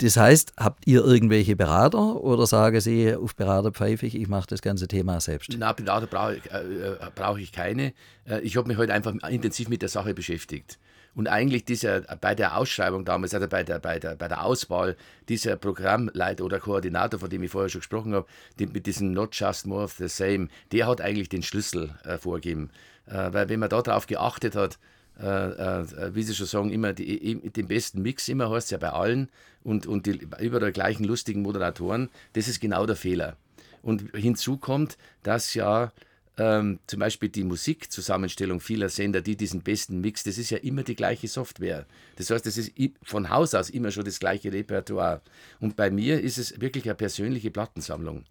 [0.01, 4.47] das heißt, habt ihr irgendwelche Berater oder sagen Sie, auf Berater pfeife ich, ich mache
[4.49, 5.55] das ganze Thema selbst?
[5.59, 7.93] Na, Berater brauche ich, äh, äh brauch ich keine.
[8.27, 10.79] Äh, ich habe mich heute einfach intensiv mit der Sache beschäftigt.
[11.15, 14.97] Und eigentlich dieser, bei der Ausschreibung damals, also bei der, bei der, bei der Auswahl
[15.29, 18.27] dieser Programmleiter oder Koordinator, von dem ich vorher schon gesprochen habe,
[18.59, 22.17] die, mit diesem Not Just More of the Same, der hat eigentlich den Schlüssel äh,
[22.17, 22.71] vorgegeben.
[23.07, 24.79] Äh, weil wenn man darauf geachtet hat,
[25.21, 28.79] äh, äh, wie Sie schon sagen, immer die, den besten Mix, immer heißt es ja
[28.79, 29.29] bei allen
[29.63, 33.37] und, und die überall gleichen lustigen Moderatoren, das ist genau der Fehler.
[33.83, 35.93] Und hinzu kommt, dass ja
[36.39, 40.83] ähm, zum Beispiel die Musikzusammenstellung vieler Sender, die diesen besten Mix, das ist ja immer
[40.83, 41.87] die gleiche Software.
[42.17, 45.21] Das heißt, das ist von Haus aus immer schon das gleiche Repertoire.
[45.61, 48.25] Und bei mir ist es wirklich eine persönliche Plattensammlung.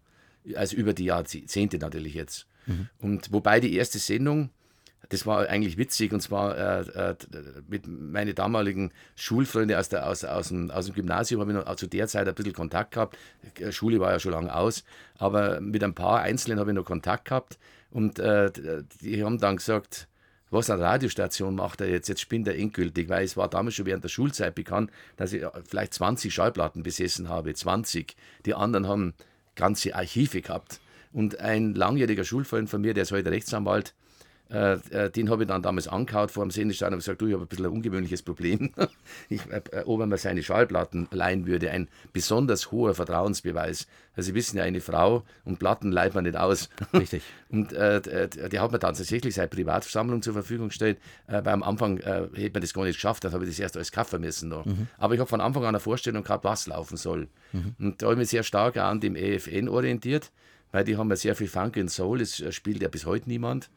[0.54, 2.46] Also über die Jahrzehnte natürlich jetzt.
[2.66, 2.88] Mhm.
[2.98, 4.50] Und wobei die erste Sendung,
[5.10, 7.16] das war eigentlich witzig und zwar äh, äh,
[7.68, 11.76] mit meinen damaligen Schulfreunden aus, der, aus, aus, dem, aus dem Gymnasium habe ich noch
[11.76, 13.18] zu der Zeit ein bisschen Kontakt gehabt.
[13.58, 14.84] Äh, Schule war ja schon lange aus,
[15.18, 17.58] aber mit ein paar Einzelnen habe ich noch Kontakt gehabt
[17.90, 18.50] und äh,
[19.02, 20.06] die haben dann gesagt,
[20.50, 23.86] was eine Radiostation macht er jetzt, jetzt spinnt er endgültig, weil es war damals schon
[23.86, 28.16] während der Schulzeit bekannt, dass ich vielleicht 20 Schallplatten besessen habe, 20.
[28.46, 29.14] Die anderen haben
[29.54, 30.80] ganze Archive gehabt.
[31.12, 33.94] Und ein langjähriger Schulfreund von mir, der ist heute Rechtsanwalt,
[34.50, 37.34] äh, äh, den habe ich dann damals angehaut vor dem Sendestadion und gesagt, du, ich
[37.34, 38.72] habe ein bisschen ein ungewöhnliches Problem.
[39.28, 43.86] ich, äh, äh, ob er mir seine Schallplatten leihen würde, ein besonders hoher Vertrauensbeweis.
[44.16, 46.68] Also Sie wissen ja, eine Frau und Platten leiht man nicht aus.
[46.92, 47.22] Richtig.
[47.48, 51.62] und äh, der hat mir dann tatsächlich seine Privatsammlung zur Verfügung gestellt, äh, weil am
[51.62, 54.20] Anfang äh, hätte man das gar nicht geschafft, dann habe ich das erst alles kaufen
[54.20, 54.48] müssen.
[54.48, 54.66] Noch.
[54.66, 54.88] Mhm.
[54.98, 57.28] Aber ich habe von Anfang an eine Vorstellung gehabt, was laufen soll.
[57.52, 57.76] Mhm.
[57.78, 60.32] Und da habe ich mich sehr stark an dem EFN orientiert,
[60.72, 63.70] weil die haben ja sehr viel Funk und Soul, das spielt ja bis heute niemand.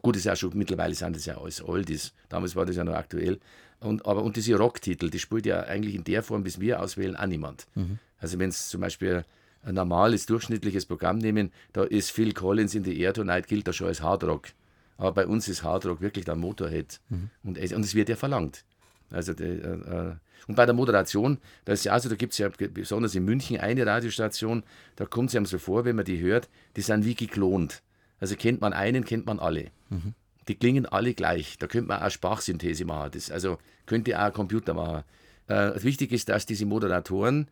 [0.00, 2.12] Gut, ist ja schon, mittlerweile sind das ja alles Oldies.
[2.28, 3.38] Damals war das ja noch aktuell.
[3.80, 7.16] Und, aber, und diese Rocktitel, die spielt ja eigentlich in der Form, wie wir auswählen,
[7.16, 7.66] auch niemand.
[7.74, 7.98] Mhm.
[8.18, 9.24] Also wenn es zum Beispiel
[9.64, 13.72] ein normales, durchschnittliches Programm nehmen, da ist Phil Collins in the Air Tonight, gilt da
[13.72, 14.48] schon als Hardrock.
[14.96, 17.00] Aber bei uns ist Hardrock wirklich der Motorhead.
[17.08, 17.30] Mhm.
[17.42, 18.64] Und, es, und es wird ja verlangt.
[19.10, 20.14] Also die, äh, äh,
[20.48, 23.60] und bei der Moderation, da ist ja also, da gibt es ja besonders in München
[23.60, 24.64] eine Radiostation,
[24.96, 27.82] da kommt es einem so vor, wenn man die hört, die sind wie geklont.
[28.20, 29.70] Also kennt man einen, kennt man alle.
[29.92, 30.14] Mhm.
[30.48, 31.58] Die klingen alle gleich.
[31.58, 33.12] Da könnte man auch Sprachsynthese machen.
[33.14, 35.04] Das, also könnte auch ein Computer machen.
[35.48, 37.48] Äh, wichtig ist, dass diese Moderatoren,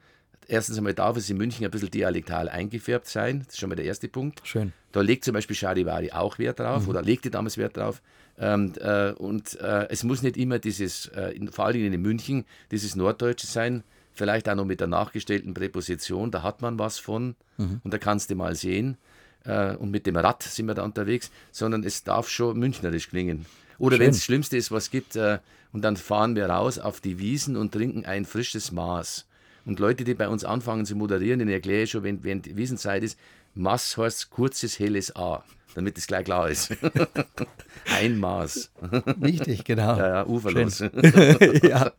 [0.48, 3.40] erstens einmal darf es in München ein bisschen dialektal eingefärbt sein.
[3.40, 4.40] Das ist schon mal der erste Punkt.
[4.44, 4.72] Schön.
[4.92, 6.88] Da legt zum Beispiel Charivari auch Wert drauf mhm.
[6.88, 8.03] oder legte damals Wert drauf.
[8.38, 12.96] Ähm, äh, und äh, es muss nicht immer dieses, äh, vor allem in München, dieses
[12.96, 13.85] Norddeutsche sein.
[14.12, 16.31] Vielleicht auch noch mit der nachgestellten Präposition.
[16.31, 17.37] Da hat man was von.
[17.59, 17.81] Mhm.
[17.85, 18.96] Und da kannst du mal sehen
[19.50, 23.46] äh, und mit dem Rad sind wir da unterwegs, sondern es darf schon münchnerisch klingen.
[23.78, 25.38] Oder wenn es das Schlimmste ist, was gibt, äh,
[25.72, 29.26] und dann fahren wir raus auf die Wiesen und trinken ein frisches Maß.
[29.64, 32.56] Und Leute, die bei uns anfangen zu moderieren, denen erkläre ich schon, wenn, wenn die
[32.56, 33.18] Wiesenzeit ist,
[33.54, 36.76] Maß heißt kurzes, helles A, damit es gleich klar ist.
[37.98, 38.70] ein Maß.
[39.22, 39.96] Richtig, genau.
[39.96, 40.78] Ja, ja, uferlos.
[40.78, 40.90] Schön.
[41.62, 41.92] ja.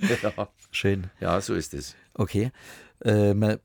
[0.00, 0.48] ja.
[0.70, 1.10] Schön.
[1.20, 1.96] Ja, so ist es.
[2.14, 2.52] Okay.
[3.04, 3.58] Ähm,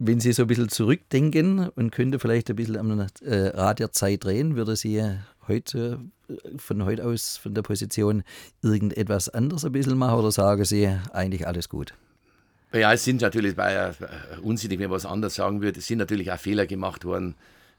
[0.00, 3.92] wenn Sie so ein bisschen zurückdenken und könnte vielleicht ein bisschen am äh, Rad der
[3.92, 5.04] Zeit drehen, würde Sie
[5.46, 8.22] heute äh, von heute aus, von der Position,
[8.62, 11.92] irgendetwas anderes ein bisschen machen oder sagen Sie eigentlich alles gut?
[12.72, 13.94] Ja, es sind natürlich, ja äh,
[14.42, 17.34] unsinnig, wenn man was anderes sagen würde, es sind natürlich auch Fehler gemacht worden.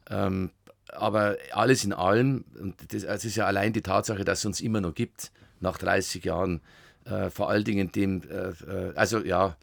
[0.07, 0.51] Ähm,
[0.89, 4.61] aber alles in allem, und das, es ist ja allein die Tatsache, dass es uns
[4.61, 6.61] immer noch gibt, nach 30 Jahren,
[7.05, 9.55] äh, vor allen Dingen dem, äh also ja,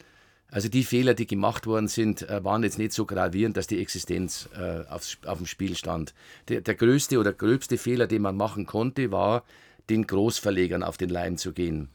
[0.51, 3.81] also die Fehler, die gemacht worden sind, äh, waren jetzt nicht so gravierend, dass die
[3.81, 6.15] Existenz äh, aufs, auf dem Spiel stand.
[6.49, 9.45] Der, der, größte oder gröbste Fehler, den man machen konnte, war,
[9.91, 11.89] den Großverlegern auf den Leim zu gehen.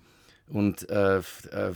[0.47, 1.73] Und äh, äh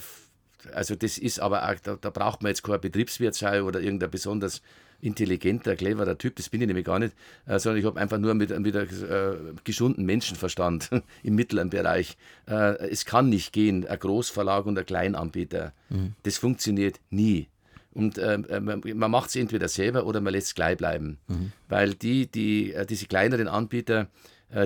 [0.74, 4.10] also das ist aber auch, da, da, braucht man jetzt kein Betriebswirt sein oder irgendein
[4.10, 4.62] besonders
[5.02, 7.14] intelligenter, cleverer Typ, das bin ich nämlich gar nicht,
[7.46, 10.90] äh, sondern ich habe einfach nur mit, mit einem äh, gesunden Menschenverstand
[11.24, 12.18] im mittleren Bereich.
[12.48, 15.74] Äh, es kann nicht gehen, ein Großverlag und ein Kleinanbieter.
[15.90, 16.14] Mhm.
[16.24, 17.48] Das funktioniert nie.
[17.94, 21.18] Und äh, äh man, macht es entweder selber oder man lässt es gleich bleiben.
[21.28, 21.52] Mhm.
[21.68, 24.08] Weil die, die, äh, diese kleineren Anbieter,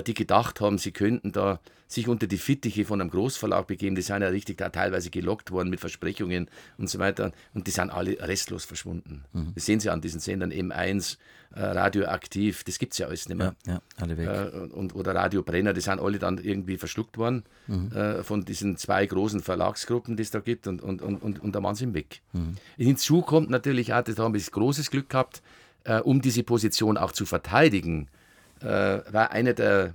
[0.06, 1.58] die gedacht haben, sie könnten da
[1.92, 3.94] sich unter die Fittiche von einem Großverlag begeben.
[3.94, 7.32] Die sind ja richtig da teilweise gelockt worden mit Versprechungen und so weiter.
[7.54, 9.24] Und die sind alle restlos verschwunden.
[9.32, 9.52] Mhm.
[9.54, 11.18] Das sehen Sie an diesen Sendern M1,
[11.54, 13.54] äh, Radioaktiv, das gibt es ja alles nicht mehr.
[13.66, 14.26] Ja, ja alle weg.
[14.26, 17.92] Äh, und, oder Radio Brenner, die sind alle dann irgendwie verschluckt worden mhm.
[17.92, 20.66] äh, von diesen zwei großen Verlagsgruppen, die es da gibt.
[20.66, 22.22] Und, und, und, und, und da waren sie weg.
[22.32, 22.56] Mhm.
[22.76, 25.42] Hinzu kommt natürlich auch, da haben wir großes Glück gehabt,
[25.84, 28.08] äh, um diese Position auch zu verteidigen
[28.62, 29.94] äh, war eine der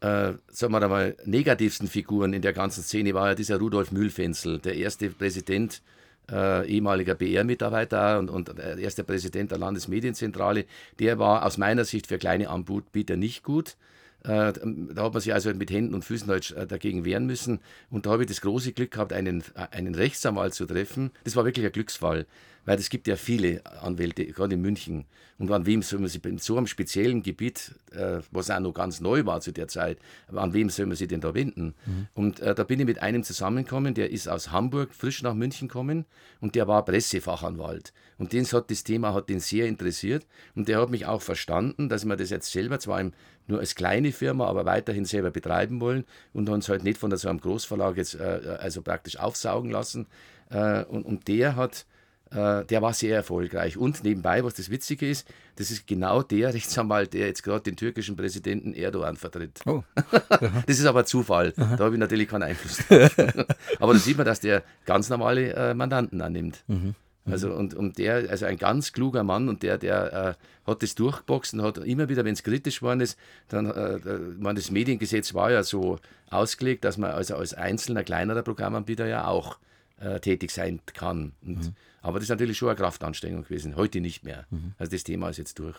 [0.00, 4.60] äh, sagen wir mal, negativsten Figuren in der ganzen Szene war ja dieser Rudolf Mühlfenzel,
[4.60, 5.82] der erste Präsident,
[6.30, 10.66] äh, ehemaliger BR-Mitarbeiter und, und der erste Präsident der Landesmedienzentrale.
[10.98, 13.76] Der war aus meiner Sicht für kleine Anbieter nicht gut.
[14.24, 17.60] Äh, da hat man sich also mit Händen und Füßen halt äh, dagegen wehren müssen.
[17.90, 21.12] Und da habe ich das große Glück gehabt, einen, einen Rechtsanwalt zu treffen.
[21.24, 22.26] Das war wirklich ein Glücksfall.
[22.68, 25.06] Weil es gibt ja viele Anwälte, gerade in München.
[25.38, 28.74] Und an wem soll man sich in so einem speziellen Gebiet, äh, was auch noch
[28.74, 31.74] ganz neu war zu der Zeit, an wem soll man sich denn da wenden?
[31.86, 32.08] Mhm.
[32.12, 35.68] Und äh, da bin ich mit einem zusammengekommen, der ist aus Hamburg frisch nach München
[35.68, 36.04] gekommen
[36.42, 37.94] und der war Pressefachanwalt.
[38.18, 41.88] Und den hat das Thema hat den sehr interessiert und der hat mich auch verstanden,
[41.88, 43.12] dass wir das jetzt selber zwar im,
[43.46, 46.04] nur als kleine Firma, aber weiterhin selber betreiben wollen
[46.34, 50.06] und uns halt nicht von so einem Großverlag jetzt äh, also praktisch aufsaugen lassen.
[50.50, 51.97] Äh, und, und der hat äh,
[52.30, 53.76] der war sehr erfolgreich.
[53.76, 57.76] Und nebenbei, was das Witzige ist, das ist genau der Rechtsanwalt, der jetzt gerade den
[57.76, 59.60] türkischen Präsidenten Erdogan vertritt.
[59.66, 59.82] Oh.
[60.66, 61.52] das ist aber Zufall.
[61.56, 61.76] Aha.
[61.76, 62.78] Da habe ich natürlich keinen Einfluss
[63.80, 66.64] aber da sieht man, dass der ganz normale äh, Mandanten annimmt.
[66.68, 66.94] Mhm.
[67.30, 70.94] Also und, und der, also ein ganz kluger Mann und der, der äh, hat das
[70.94, 73.98] durchgeboxt und hat immer wieder, wenn es kritisch geworden ist, dann, äh,
[74.38, 75.98] man, das Mediengesetz war ja so
[76.30, 79.58] ausgelegt, dass man also als einzelner kleinerer Programmanbieter ja auch
[80.00, 81.32] äh, tätig sein kann.
[81.42, 81.74] Und, mhm.
[82.02, 84.46] Aber das ist natürlich schon eine Kraftanstrengung gewesen, heute nicht mehr.
[84.50, 84.72] Mhm.
[84.78, 85.76] Also das Thema ist jetzt durch.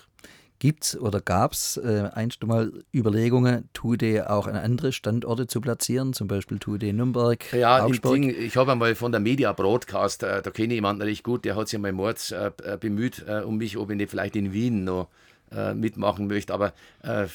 [0.59, 5.61] Gibt es oder gab es äh, einst mal Überlegungen, Tude auch an andere Standorte zu
[5.61, 7.53] platzieren, zum Beispiel Tude Nürnberg?
[7.53, 11.23] Ja, Ding, ich habe einmal von der Media Broadcast, äh, da kenne ich jemanden recht
[11.23, 14.09] gut, der hat sich mal Mords äh, äh, bemüht äh, um mich, ob ich nicht
[14.09, 15.07] vielleicht in Wien noch
[15.53, 16.53] äh, mitmachen möchte.
[16.53, 16.73] Aber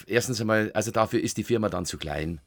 [0.05, 2.39] erstens einmal, also dafür ist die Firma dann zu klein.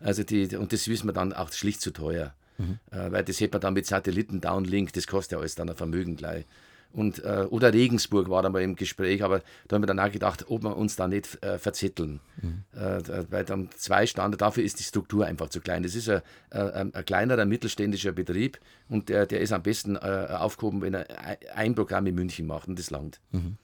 [0.00, 2.34] Also die, und das wissen wir dann auch schlicht zu teuer.
[2.58, 2.78] Mhm.
[2.90, 6.16] Äh, weil das hätte man dann mit Satelliten-Downlink, das kostet ja alles dann ein Vermögen
[6.16, 6.44] gleich.
[6.92, 10.10] Und, äh, oder Regensburg war dann mal im Gespräch, aber da haben wir dann auch
[10.10, 12.20] gedacht, ob wir uns da nicht äh, verzetteln.
[12.40, 12.62] Mhm.
[12.74, 15.82] Äh, weil dann zwei Standard, dafür ist die Struktur einfach zu klein.
[15.82, 20.28] Das ist ein, ein, ein kleinerer mittelständischer Betrieb und der, der ist am besten äh,
[20.30, 21.06] aufgehoben, wenn er
[21.54, 23.20] ein Programm in München macht und das langt.
[23.30, 23.58] Mhm.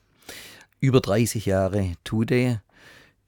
[0.79, 2.61] Über 30 Jahre Tude,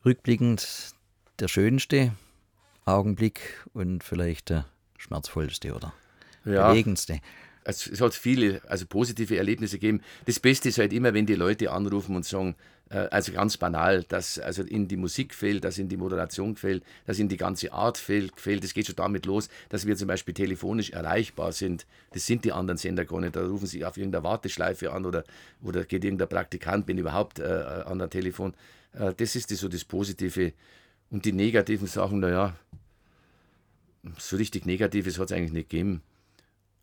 [0.05, 0.93] rückblickend
[1.39, 2.11] der schönste
[2.85, 4.65] Augenblick und vielleicht der
[4.97, 5.93] schmerzvollste oder
[6.45, 6.69] ja.
[6.69, 7.19] bewegendste?
[7.63, 10.01] Also es hat viele also positive Erlebnisse gegeben.
[10.25, 12.55] Das Beste ist halt immer, wenn die Leute anrufen und sagen,
[12.89, 16.83] äh, also ganz banal, dass also in die Musik fehlt, dass in die Moderation fehlt,
[17.05, 18.63] dass in die ganze Art fehlt, fehlt.
[18.63, 21.85] Das geht schon damit los, dass wir zum Beispiel telefonisch erreichbar sind.
[22.11, 23.35] Das sind die anderen Sender gar nicht.
[23.35, 25.23] Da rufen sie auf irgendeiner Warteschleife an oder,
[25.63, 28.53] oder geht irgendein Praktikant, bin überhaupt äh, an der Telefon.
[28.93, 30.53] Äh, das ist so das Positive.
[31.09, 32.55] Und die negativen Sachen, naja,
[34.17, 36.01] so richtig Negatives hat es eigentlich nicht gegeben.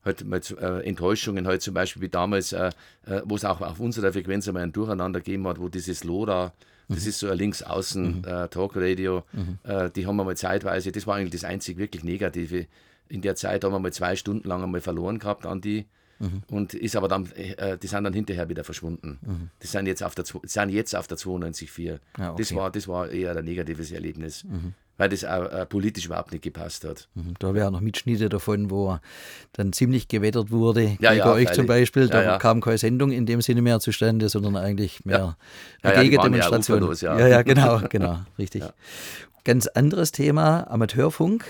[0.04, 2.70] Halt mal äh, Enttäuschungen, halt zum Beispiel wie damals, äh,
[3.06, 6.52] äh, wo es auch auf unserer Frequenz einmal ein Durcheinander gegeben hat, wo dieses LoRa,
[6.88, 6.94] mhm.
[6.94, 8.24] das ist so ein links-außen mhm.
[8.24, 9.58] äh, Talkradio, mhm.
[9.62, 12.66] Äh, die haben wir mal zeitweise, das war eigentlich das einzig wirklich Negative.
[13.08, 15.86] In der Zeit haben wir mal zwei Stunden lang einmal verloren gehabt an die.
[16.18, 16.42] Mhm.
[16.48, 19.18] Und ist aber dann, äh, die sind dann hinterher wieder verschwunden.
[19.22, 19.50] Mhm.
[19.62, 21.98] Die sind jetzt auf der, sind jetzt auf der 92.4.
[22.18, 22.42] Ja, okay.
[22.42, 24.44] das, war, das war eher ein negatives Erlebnis.
[24.44, 27.08] Mhm weil das auch äh, politisch überhaupt nicht gepasst hat.
[27.14, 27.34] Mhm.
[27.38, 28.98] Da wäre noch Mitschnitte davon, wo
[29.52, 30.96] dann ziemlich gewettert wurde.
[31.00, 34.28] Ja, ja, euch zum Beispiel, da ja, kam keine Sendung in dem Sinne mehr zustande,
[34.28, 35.36] sondern eigentlich mehr
[35.82, 35.90] ja.
[35.90, 36.94] eine Gegendemonstration.
[37.00, 38.64] Ja, ja, ja, genau, genau, richtig.
[39.44, 41.44] Ganz anderes Thema, Amateurfunk.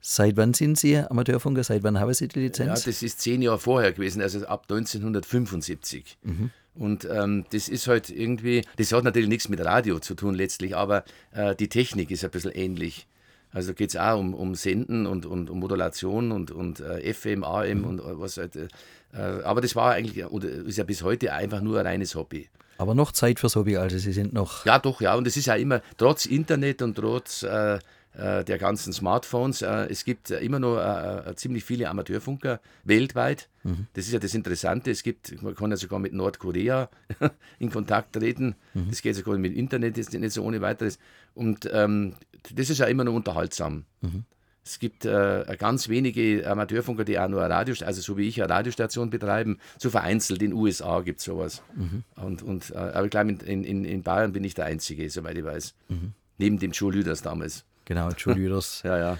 [0.00, 1.64] Seit wann sind Sie Amateurfunker?
[1.64, 2.84] Seit wann haben Sie die Lizenz?
[2.84, 6.18] Ja, das ist zehn Jahre vorher gewesen, also ab 1975.
[6.22, 6.50] Mhm.
[6.78, 10.76] Und ähm, das ist halt irgendwie, das hat natürlich nichts mit Radio zu tun letztlich,
[10.76, 13.06] aber äh, die Technik ist ein bisschen ähnlich.
[13.50, 17.44] Also geht es auch um, um Senden und, und um Modulation und, und äh, FM,
[17.44, 17.84] AM mhm.
[17.84, 18.56] und äh, was halt.
[18.56, 18.68] Äh,
[19.12, 22.48] aber das war eigentlich, oder ist ja bis heute einfach nur ein reines Hobby.
[22.76, 24.64] Aber noch Zeit fürs Hobby, also Sie sind noch.
[24.64, 25.14] Ja, doch, ja.
[25.16, 27.78] Und es ist ja immer, trotz Internet und trotz äh, äh,
[28.14, 29.62] der ganzen Smartphones.
[29.62, 33.48] Äh, es gibt immer noch äh, ziemlich viele Amateurfunker weltweit.
[33.62, 33.86] Mhm.
[33.92, 34.90] Das ist ja das Interessante.
[34.90, 36.88] Es gibt, man kann ja sogar mit Nordkorea
[37.58, 38.56] in Kontakt treten.
[38.74, 38.90] Mhm.
[38.90, 40.98] Das geht sogar mit Internet, ist nicht so ohne weiteres.
[41.34, 42.14] Und ähm,
[42.54, 43.84] das ist ja immer noch unterhaltsam.
[44.00, 44.24] Mhm.
[44.64, 48.42] Es gibt äh, ganz wenige Amateurfunker, die auch nur eine Radiostation, also so wie ich,
[48.42, 49.58] eine Radiostation betreiben.
[49.78, 51.62] So vereinzelt in den USA gibt es sowas.
[51.74, 52.04] Mhm.
[52.16, 55.38] Und, und, äh, aber ich glaube, in, in, in Bayern bin ich der Einzige, soweit
[55.38, 55.74] ich weiß.
[55.88, 57.64] Mhm neben dem Joe Lüders damals.
[57.88, 58.82] Genau, Joe Lüders.
[58.84, 59.18] ja, ja.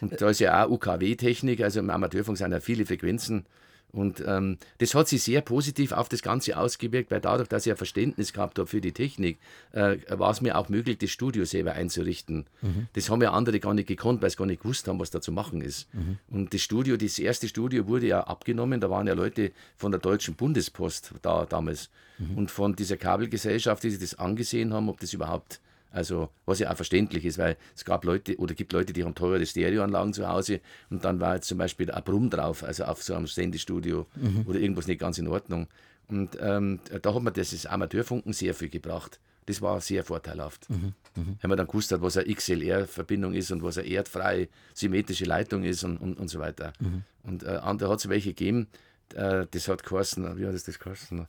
[0.00, 3.46] Und da ist ja auch UKW-Technik, also im Amateurfunk sind ja viele Frequenzen.
[3.92, 7.72] Und ähm, das hat sich sehr positiv auf das Ganze ausgewirkt, weil dadurch, dass ich
[7.72, 9.38] ein Verständnis gehabt habe für die Technik,
[9.70, 12.46] äh, war es mir auch möglich, das Studio selber einzurichten.
[12.62, 12.88] Mhm.
[12.94, 15.20] Das haben ja andere gar nicht gekonnt, weil sie gar nicht gewusst haben, was da
[15.20, 15.94] zu machen ist.
[15.94, 16.18] Mhm.
[16.28, 20.00] Und das Studio, das erste Studio wurde ja abgenommen, da waren ja Leute von der
[20.00, 22.38] Deutschen Bundespost da damals mhm.
[22.38, 25.60] und von dieser Kabelgesellschaft, die sich das angesehen haben, ob das überhaupt
[25.92, 29.14] also, was ja auch verständlich ist, weil es gab Leute oder gibt Leute, die haben
[29.14, 33.02] teure Stereoanlagen zu Hause und dann war jetzt zum Beispiel ein Brumm drauf, also auf
[33.02, 34.44] so einem Sendestudio mhm.
[34.46, 35.68] oder irgendwas nicht ganz in Ordnung.
[36.08, 39.20] Und ähm, da hat man das Amateurfunken sehr viel gebracht.
[39.46, 40.68] Das war sehr vorteilhaft.
[40.70, 40.94] Mhm.
[41.16, 41.36] Mhm.
[41.40, 45.64] Wenn man dann gewusst hat, was eine XLR-Verbindung ist und was eine erdfreie symmetrische Leitung
[45.64, 46.72] ist und, und, und so weiter.
[46.80, 47.02] Mhm.
[47.22, 48.68] Und äh, da hat es welche gegeben,
[49.14, 51.26] äh, das hat geheißen, wie hat das, das geheißen?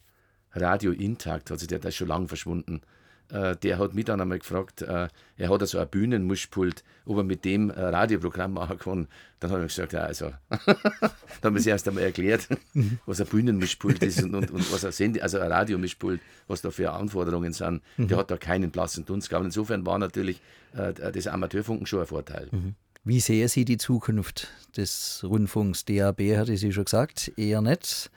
[0.53, 2.81] Radio Intakt hat sich der, der ist schon lange verschwunden
[3.33, 7.23] äh, der hat mich dann einmal gefragt, äh, er hat so ein Bühnenmuschpult, ob er
[7.23, 9.07] mit dem ein Radioprogramm machen kann.
[9.39, 11.11] Dann habe ich gesagt, ja, also, dann
[11.43, 12.47] haben wir sich erst einmal erklärt,
[13.07, 16.69] was ein Bühnenmischpult ist und, und, und, was ein Sende, also ein Radiomischpult, was da
[16.69, 17.81] für Anforderungen sind.
[17.97, 18.07] Mhm.
[18.07, 19.45] Der hat da keinen blassen Dunst gehabt.
[19.45, 20.39] Insofern war natürlich
[20.75, 22.49] äh, das Amateurfunken schon ein Vorteil.
[22.51, 22.75] Mhm.
[23.03, 25.83] Wie sehen Sie die Zukunft des Rundfunks?
[25.85, 28.09] DAB hatte Sie schon gesagt, eher nicht.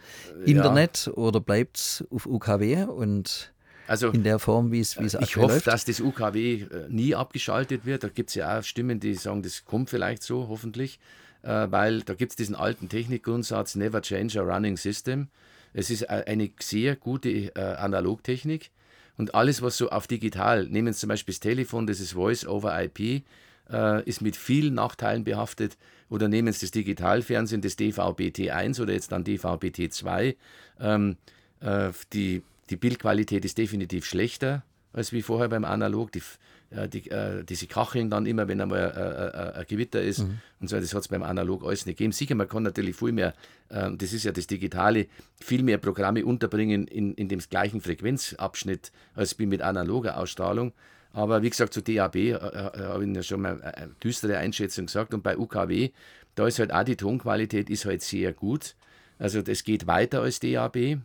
[0.44, 1.12] Internet ja.
[1.14, 3.52] oder bleibt es auf UKW und
[3.86, 5.66] also, in der Form, wie es, wie es Ich hoffe, läuft.
[5.66, 8.04] dass das UKW äh, nie abgeschaltet wird.
[8.04, 10.98] Da gibt es ja auch Stimmen, die sagen, das kommt vielleicht so, hoffentlich.
[11.42, 15.28] Äh, weil da gibt es diesen alten Technikgrundsatz, never change a running system.
[15.72, 18.70] Es ist eine sehr gute äh, Analogtechnik.
[19.18, 22.46] Und alles, was so auf digital, nehmen Sie zum Beispiel das Telefon, das ist Voice
[22.46, 23.24] over IP,
[23.70, 25.76] äh, ist mit vielen Nachteilen behaftet.
[26.08, 30.36] Oder nehmen Sie das Digitalfernsehen, das DVB-T1 oder jetzt dann DVB-T2.
[30.80, 31.16] Ähm,
[31.60, 36.10] äh, die die Bildqualität ist definitiv schlechter als wie vorher beim Analog.
[36.12, 36.22] Die,
[36.70, 40.38] äh, die, äh, diese Kacheln dann immer, wenn einmal äh, ein Gewitter ist mhm.
[40.60, 42.12] und so, das hat es beim Analog alles nicht gegeben.
[42.12, 43.34] Sicher, man kann natürlich viel mehr,
[43.70, 45.06] ähm, das ist ja das Digitale,
[45.40, 50.72] viel mehr Programme unterbringen in, in dem gleichen Frequenzabschnitt als wie mit analoger Ausstrahlung.
[51.12, 54.86] Aber wie gesagt, zu DAB äh, äh, habe ich ja schon mal eine düstere Einschätzung
[54.86, 55.14] gesagt.
[55.14, 55.90] Und bei UKW,
[56.34, 58.74] da ist halt auch die Tonqualität ist halt sehr gut.
[59.18, 60.98] Also das geht weiter als DAB.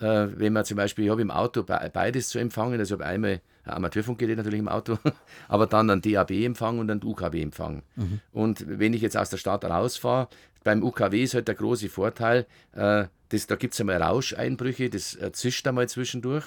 [0.00, 3.08] Äh, wenn man zum Beispiel, ich habe im Auto beides zu empfangen, also ich habe
[3.08, 4.98] einmal ein Amateurfunkgerät natürlich im Auto,
[5.48, 7.82] aber dann einen DAB-Empfang und einen UKW-Empfang.
[7.96, 8.20] Mhm.
[8.32, 10.28] Und wenn ich jetzt aus der Stadt rausfahre,
[10.64, 15.14] beim UKW ist halt der große Vorteil, äh, das, da gibt es einmal Rauscheinbrüche, das
[15.16, 16.44] äh, zischt einmal zwischendurch,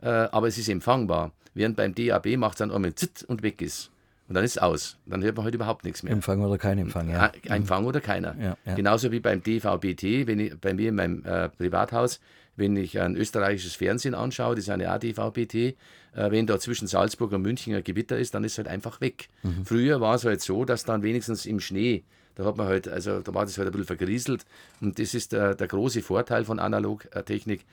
[0.00, 1.32] äh, aber es ist empfangbar.
[1.54, 3.90] Während beim DAB macht es dann einmal zitt und weg ist.
[4.28, 4.96] Und dann ist es aus.
[5.04, 6.12] Dann hört man halt überhaupt nichts mehr.
[6.12, 7.32] Empfang oder kein Empfang, ja.
[7.44, 8.34] Empfang oder keiner.
[8.40, 8.74] Ja, ja.
[8.74, 12.20] Genauso wie beim DVB-T, wenn ich bei mir in meinem äh, Privathaus,
[12.56, 15.74] wenn ich ein österreichisches Fernsehen anschaue, das ist eine ADVPT, äh,
[16.14, 19.28] wenn da zwischen Salzburg und München ein Gewitter ist, dann ist es halt einfach weg.
[19.42, 19.64] Mhm.
[19.64, 23.20] Früher war es halt so, dass dann wenigstens im Schnee, da hat man halt, also
[23.20, 24.44] da war das halt ein bisschen vergrieselt
[24.80, 27.64] und das ist der, der große Vorteil von Analogtechnik.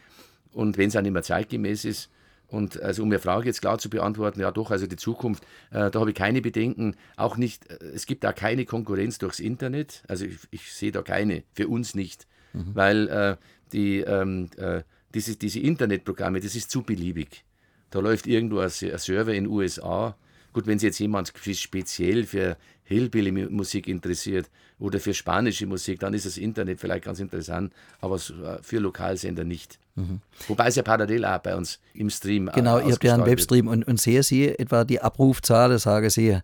[0.54, 2.10] Und wenn es auch nicht mehr zeitgemäß ist,
[2.50, 5.92] und also um Ihre Frage jetzt klar zu beantworten, ja doch, also die Zukunft, äh,
[5.92, 6.96] da habe ich keine Bedenken.
[7.15, 10.04] Auch nicht, äh, es gibt da keine Konkurrenz durchs Internet.
[10.08, 12.28] Also ich, ich sehe da keine, für uns nicht.
[12.54, 12.72] Mhm.
[12.74, 13.38] Weil äh,
[13.73, 14.82] die, ähm, äh,
[15.13, 17.43] diese, diese Internetprogramme, das ist zu beliebig.
[17.89, 20.15] Da läuft irgendwo ein, ein Server in den USA.
[20.53, 26.25] Gut, wenn sich jetzt jemand speziell für Hillbilly-Musik interessiert oder für spanische Musik, dann ist
[26.25, 29.79] das Internet vielleicht ganz interessant, aber äh, für Lokalsender nicht.
[29.95, 30.21] Mhm.
[30.47, 33.67] Wobei es ja parallel auch bei uns im Stream Genau, ihr habt ja einen Webstream
[33.67, 36.39] und, und sehen Sie etwa die Abrufzahl, sage Sie,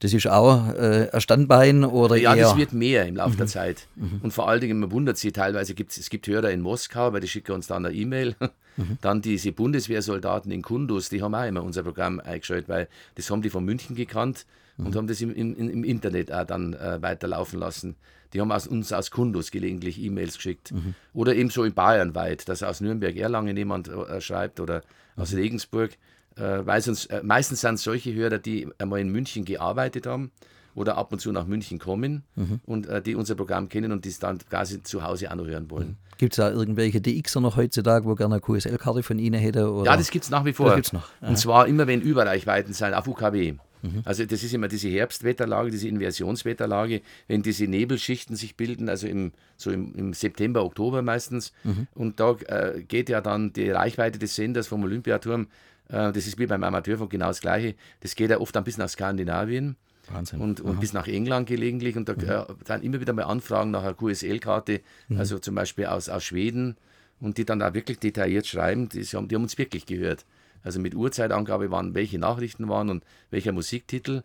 [0.00, 2.44] das ist auch äh, ein Standbein oder Ja, eher?
[2.44, 3.38] das wird mehr im Laufe mhm.
[3.38, 3.86] der Zeit.
[3.96, 4.20] Mhm.
[4.22, 7.20] Und vor allen Dingen, man wundert sich teilweise, gibt, es gibt Hörer in Moskau, weil
[7.20, 8.36] die schicken uns dann eine E-Mail.
[8.76, 8.98] Mhm.
[9.02, 13.40] Dann diese Bundeswehrsoldaten in Kundus, die haben auch immer unser Programm eingeschaltet, weil das haben
[13.40, 14.46] die von München gekannt
[14.78, 14.94] und mhm.
[14.96, 17.94] haben das im, im, im Internet auch dann äh, weiterlaufen lassen.
[18.32, 20.72] Die haben aus, uns aus Kundus gelegentlich E-Mails geschickt.
[20.72, 20.94] Mhm.
[21.12, 24.82] Oder ebenso in Bayern weit, dass aus Nürnberg Erlangen jemand äh, schreibt oder
[25.14, 25.38] aus mhm.
[25.38, 25.92] Regensburg.
[26.36, 30.32] Äh, weil sonst, äh, meistens sind es solche Hörer, die einmal in München gearbeitet haben
[30.74, 32.60] oder ab und zu nach München kommen mhm.
[32.64, 35.46] und äh, die unser Programm kennen und die es dann quasi zu Hause auch noch
[35.46, 35.88] hören wollen.
[35.88, 35.96] Mhm.
[36.18, 39.70] Gibt es da irgendwelche DXer noch heutzutage, wo gerne eine QSL-Karte von Ihnen hätte?
[39.72, 39.92] Oder?
[39.92, 40.66] Ja, das gibt es nach wie vor.
[40.66, 41.08] Das gibt's noch.
[41.20, 43.54] Und zwar immer, wenn Überreichweiten sind, auf UKW.
[43.84, 44.02] Mhm.
[44.04, 49.32] Also das ist immer diese Herbstwetterlage, diese Inversionswetterlage, wenn diese Nebelschichten sich bilden, also im,
[49.56, 51.52] so im, im September, Oktober meistens.
[51.64, 51.86] Mhm.
[51.94, 55.48] Und da äh, geht ja dann die Reichweite des Senders vom Olympiaturm
[55.88, 57.74] das ist wie beim Amateurfunk genau das Gleiche.
[58.00, 59.76] Das geht ja oft dann bis nach Skandinavien.
[60.10, 60.40] Wahnsinn.
[60.40, 61.96] Und, und bis nach England gelegentlich.
[61.96, 62.22] Und da mhm.
[62.22, 65.18] äh, dann immer wieder mal Anfragen nach einer QSL-Karte, mhm.
[65.18, 66.76] also zum Beispiel aus, aus Schweden.
[67.20, 70.26] Und die dann da wirklich detailliert schreiben, die haben, die haben uns wirklich gehört.
[70.62, 74.22] Also mit Uhrzeitangabe waren, welche Nachrichten waren und welcher Musiktitel.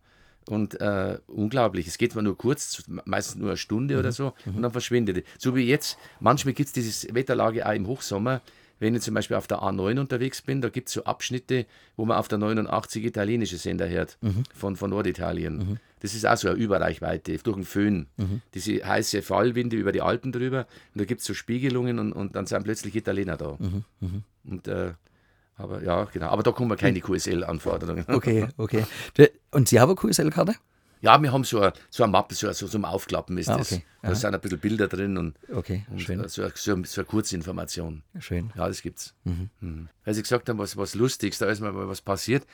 [0.47, 3.99] Und äh, unglaublich, es geht mal nur kurz, meistens nur eine Stunde mhm.
[3.99, 5.23] oder so, und dann verschwindet es.
[5.37, 8.41] So wie jetzt, manchmal gibt es diese Wetterlage auch im Hochsommer,
[8.79, 11.65] wenn ich zum Beispiel auf der A9 unterwegs bin, da gibt es so Abschnitte,
[11.95, 14.43] wo man auf der 89 italienische Sender hört, mhm.
[14.55, 15.57] von, von Norditalien.
[15.57, 15.77] Mhm.
[15.99, 18.07] Das ist auch so eine Überreichweite, durch den Föhn.
[18.17, 18.41] Mhm.
[18.53, 20.65] Diese heiße Fallwinde über die Alpen drüber.
[20.93, 23.57] Und da gibt es so Spiegelungen und, und dann sind plötzlich Italiener da.
[23.59, 23.83] Mhm.
[23.99, 24.23] mhm.
[24.45, 24.93] Und äh,
[25.59, 26.27] aber ja, genau.
[26.27, 28.05] Aber da kommen keine QSL-Anforderungen.
[28.07, 28.85] Okay, okay.
[29.51, 30.55] Und Sie haben eine QSL-Karte?
[31.01, 33.71] Ja, wir haben so eine, so eine Mappe, so, so zum Aufklappen ist ah, das.
[33.71, 33.83] Okay.
[34.01, 36.27] Da sind ein bisschen Bilder drin und, okay, und schön.
[36.27, 38.03] So, so, so, eine Kurzinformation.
[38.19, 38.51] Schön.
[38.55, 39.13] Ja, das gibt's.
[39.23, 39.49] Mhm.
[39.61, 39.89] Mhm.
[40.03, 42.45] Weil Sie gesagt haben, was, was Lustiges, da ist mal was passiert.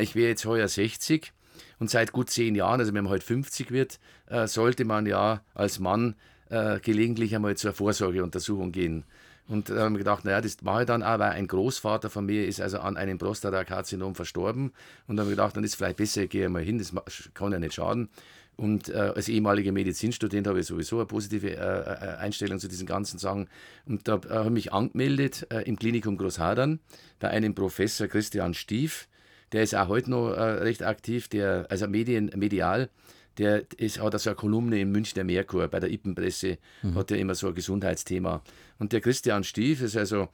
[0.00, 1.32] Ich wäre jetzt heuer 60
[1.78, 5.42] und seit gut zehn Jahren, also wenn man heute 50 wird, äh, sollte man ja
[5.54, 6.16] als Mann
[6.48, 9.04] äh, gelegentlich einmal zur Vorsorgeuntersuchung gehen.
[9.48, 12.26] Und da haben wir gedacht, naja, das mache ich dann auch, weil ein Großvater von
[12.26, 14.72] mir ist also an einem Prostatakarzinom verstorben.
[15.06, 16.92] Und dann haben wir gedacht, dann ist es vielleicht besser, ich gehe mal hin, das
[17.34, 18.08] kann ja nicht schaden.
[18.56, 22.86] Und äh, als ehemaliger Medizinstudent habe ich sowieso eine positive äh, äh Einstellung zu diesen
[22.86, 23.48] ganzen Sachen.
[23.86, 26.78] Und da habe ich mich angemeldet äh, im Klinikum Großhadern
[27.18, 29.08] bei einem Professor Christian Stief.
[29.52, 32.90] Der ist auch heute noch äh, recht aktiv, der, also Medien, medial
[33.38, 36.94] der ist, hat so eine Kolumne im Münchner Merkur, bei der Ippenpresse mhm.
[36.94, 38.42] hat er immer so ein Gesundheitsthema.
[38.82, 40.28] Und der Christian Stief ist also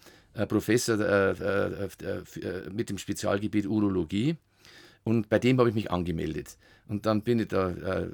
[0.49, 4.36] Professor äh, äh, äh, mit dem Spezialgebiet Urologie.
[5.05, 6.57] Und bei dem habe ich mich angemeldet.
[6.88, 8.09] Und dann bin ich da, äh,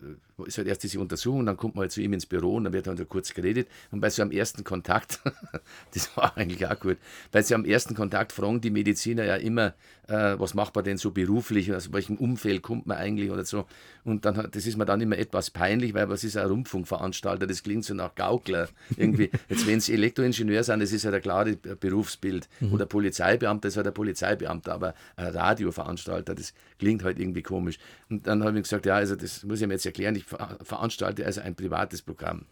[0.47, 2.73] ist halt erst diese Untersuchung, dann kommt man halt zu ihm ins Büro und dann
[2.73, 3.69] wird halt kurz geredet.
[3.91, 5.21] Und bei so einem ersten Kontakt,
[5.95, 6.99] das war eigentlich auch gut,
[7.33, 9.75] bei so einem ersten Kontakt fragen die Mediziner ja immer,
[10.09, 13.67] äh, was macht man denn so beruflich, aus welchem Umfeld kommt man eigentlich oder so.
[14.05, 17.63] Und dann, das ist mir dann immer etwas peinlich, weil was ist ein Rundfunkveranstalter, das
[17.63, 19.31] klingt so nach Gaukler irgendwie.
[19.49, 22.49] Jetzt, wenn Sie Elektroingenieur sind, das ist ja halt ein klares Berufsbild.
[22.61, 22.73] Mhm.
[22.75, 27.79] Oder Polizeibeamter, das ist halt ein Polizeibeamter, aber ein Radioveranstalter, das klingt halt irgendwie komisch.
[28.11, 31.25] Und dann habe ich gesagt, ja, also das muss ich mir jetzt erklären, ich veranstalte
[31.25, 32.47] also ein privates Programm.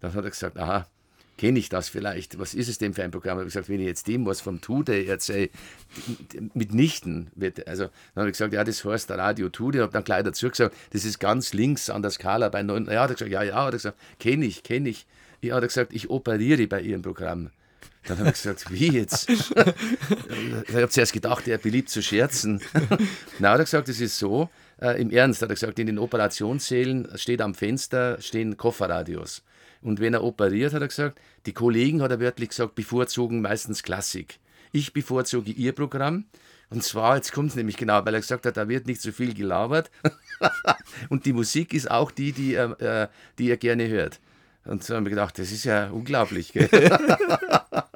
[0.00, 0.86] Dann hat er gesagt, aha,
[1.36, 2.38] kenne ich das vielleicht?
[2.38, 3.38] Was ist es denn für ein Programm?
[3.38, 5.50] Ich habe gesagt, wenn ich jetzt dem was vom Tude erzähle,
[6.54, 10.24] mitnichten wird, also dann habe ich gesagt, ja, das heißt Radio Tude, habe dann gleich
[10.24, 12.86] dazu gesagt, das ist ganz links an der Skala bei 9.
[12.86, 15.06] Ja, hat er gesagt, ja, ja, hat er gesagt, kenne ich, kenne ich.
[15.42, 17.50] Ja, hat er gesagt, ich operiere bei Ihrem Programm.
[18.06, 19.28] Dann habe ich gesagt, wie jetzt?
[19.30, 22.60] ich habe zuerst gedacht, er beliebt zu scherzen.
[23.38, 24.48] Na, hat er gesagt, es ist so,
[24.80, 29.42] äh, im Ernst, hat er gesagt, in den Operationssälen steht am Fenster stehen Kofferradios.
[29.82, 33.82] Und wenn er operiert, hat er gesagt, die Kollegen, hat er wörtlich gesagt, bevorzugen meistens
[33.82, 34.38] Klassik.
[34.72, 36.24] Ich bevorzuge ihr Programm.
[36.68, 39.12] Und zwar, jetzt kommt es nämlich genau, weil er gesagt hat, da wird nicht so
[39.12, 39.90] viel gelabert.
[41.08, 43.06] und die Musik ist auch die, die, äh,
[43.38, 44.18] die er gerne hört.
[44.64, 46.52] Und so haben wir gedacht, das ist ja unglaublich.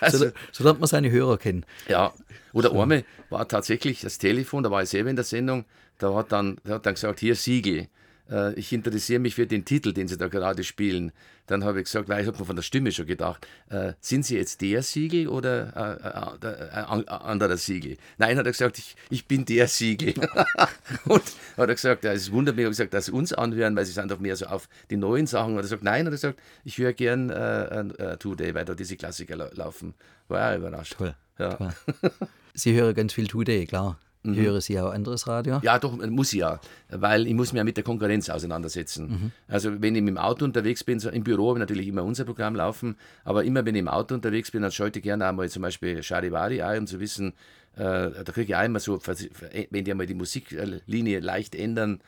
[0.00, 1.64] also, so, so lernt man seine Hörer kennen.
[1.88, 2.12] Ja,
[2.52, 5.64] oder Orme war tatsächlich das Telefon, da war ich selber in der Sendung,
[5.98, 7.88] da hat dann, der hat dann gesagt, hier Siegel,
[8.30, 11.12] äh, ich interessiere mich für den Titel, den Sie da gerade spielen.
[11.46, 14.24] Dann habe ich gesagt, weil ich habe mir von der Stimme schon gedacht, äh, sind
[14.24, 17.96] Sie jetzt der Siegel oder äh, äh, ein anderer Siegel?
[18.18, 20.14] Nein, hat er gesagt, ich, ich bin der Siegel.
[21.06, 21.22] und
[21.56, 23.92] hat er gesagt, ja, es wundert mich, habe gesagt, dass Sie uns anhören, weil Sie
[23.92, 25.52] sind doch mehr so auf die neuen Sachen.
[25.54, 28.74] Hat er gesagt, nein, hat er gesagt, ich höre gern äh, äh, Today, weil da
[28.74, 29.94] diese Klassiker laufen.
[30.28, 30.94] War ja überrascht.
[30.96, 31.14] Toll.
[31.38, 31.54] Ja.
[31.54, 31.72] Toll.
[32.54, 33.98] Sie hören ganz viel Today, klar.
[34.22, 34.36] Mhm.
[34.36, 35.60] Höre Sie auch anderes Radio?
[35.62, 36.60] Ja, doch, muss ich ja,
[36.90, 39.08] weil ich muss mich ja mit der Konkurrenz auseinandersetzen.
[39.08, 39.32] Mhm.
[39.48, 42.04] Also wenn ich mit dem Auto unterwegs bin, so im Büro habe ich natürlich immer
[42.04, 45.26] unser Programm laufen, aber immer wenn ich im Auto unterwegs bin, dann schalte ich gerne
[45.26, 47.32] einmal zum Beispiel Charivari ein, um zu wissen,
[47.76, 49.00] äh, da kriege ich einmal so,
[49.70, 52.00] wenn die einmal die Musiklinie leicht ändern,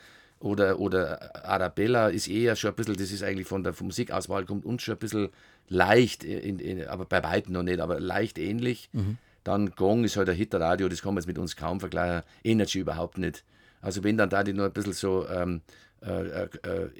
[0.42, 4.64] oder, oder Arabella ist eher schon ein bisschen, das ist eigentlich von der Musikauswahl, kommt
[4.64, 5.28] uns schon ein bisschen
[5.68, 8.90] leicht, in, in, aber bei weitem noch nicht, aber leicht ähnlich.
[8.92, 9.18] Mhm.
[9.45, 12.22] Dann Gong ist halt ein Hitradio, das kann man jetzt mit uns kaum vergleichen.
[12.45, 13.45] Energy überhaupt nicht.
[13.80, 15.62] Also wenn dann da die nur ein bisschen so ähm,
[16.01, 16.49] äh, äh,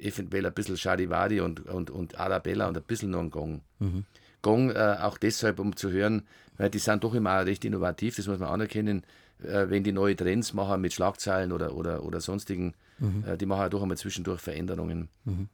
[0.01, 3.61] eventuell ein bisschen Charivari und, und, und Arabella und ein bisschen nur ein Gong.
[3.79, 4.05] Mhm.
[4.41, 6.23] Gong äh, auch deshalb, um zu hören,
[6.57, 9.03] weil die sind doch immer recht innovativ, das muss man anerkennen.
[9.41, 13.23] Äh, wenn die neue Trends machen mit Schlagzeilen oder, oder, oder sonstigen, mhm.
[13.25, 15.09] Äh, die machen doch einmal zwischendurch Veränderungen.
[15.25, 15.47] Mhm.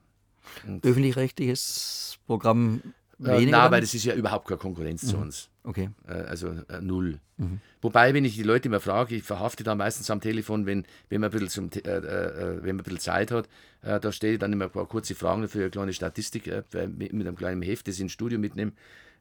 [0.84, 2.82] Öffentlich-rechtliches Programm
[3.24, 5.08] äh, Nein, weil das ist ja überhaupt keine Konkurrenz mhm.
[5.08, 5.50] zu uns.
[5.64, 5.90] Okay.
[6.08, 7.20] Äh, also äh, null.
[7.38, 7.60] Mhm.
[7.82, 11.22] Wobei, wenn ich die Leute immer frage, ich verhafte da meistens am Telefon, wenn, wenn,
[11.22, 13.48] man, ein bisschen zum, äh, äh, wenn man ein bisschen Zeit hat,
[13.82, 17.14] äh, da stelle ich dann immer ein paar kurze Fragen für eine kleine Statistik mit,
[17.14, 18.72] mit, einem kleinen Heft, das ich ins Studio mitnehme.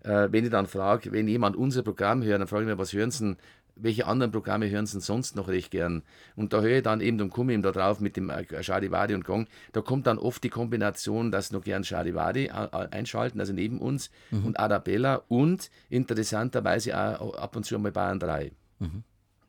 [0.02, 3.10] wenn ich dann frage, wenn jemand unser Programm hört, dann frage ich mich, was hören
[3.10, 3.36] Sie denn
[3.80, 6.02] welche anderen Programme hören Sie sonst noch recht gern?
[6.36, 9.14] Und da höre ich dann eben, dann komme ich eben da drauf mit dem Charivari
[9.14, 13.80] und Gong, da kommt dann oft die Kombination, dass noch gern Charivari einschalten, also neben
[13.80, 14.46] uns, mhm.
[14.46, 18.52] und Arabella und interessanterweise auch ab und zu mal Bayern 3.
[18.78, 19.04] Mhm.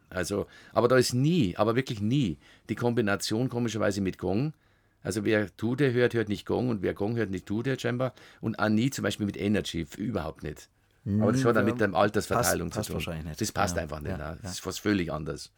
[0.10, 2.38] Also, aber da ist nie, aber wirklich nie
[2.70, 4.54] die Kombination komischerweise mit Gong.
[5.02, 8.14] Also wer Tude hört, hört nicht Gong und wer Gong hört, nicht Tude scheinbar.
[8.42, 10.68] Und Ani zum Beispiel mit Energy, überhaupt nicht.
[11.06, 12.98] Aber das hat dann mit der Altersverteilung passt, zu tun.
[12.98, 13.42] Passt wahrscheinlich nicht.
[13.42, 14.18] Das passt ja, einfach nicht.
[14.18, 15.48] Ja, Das ist was völlig anderes.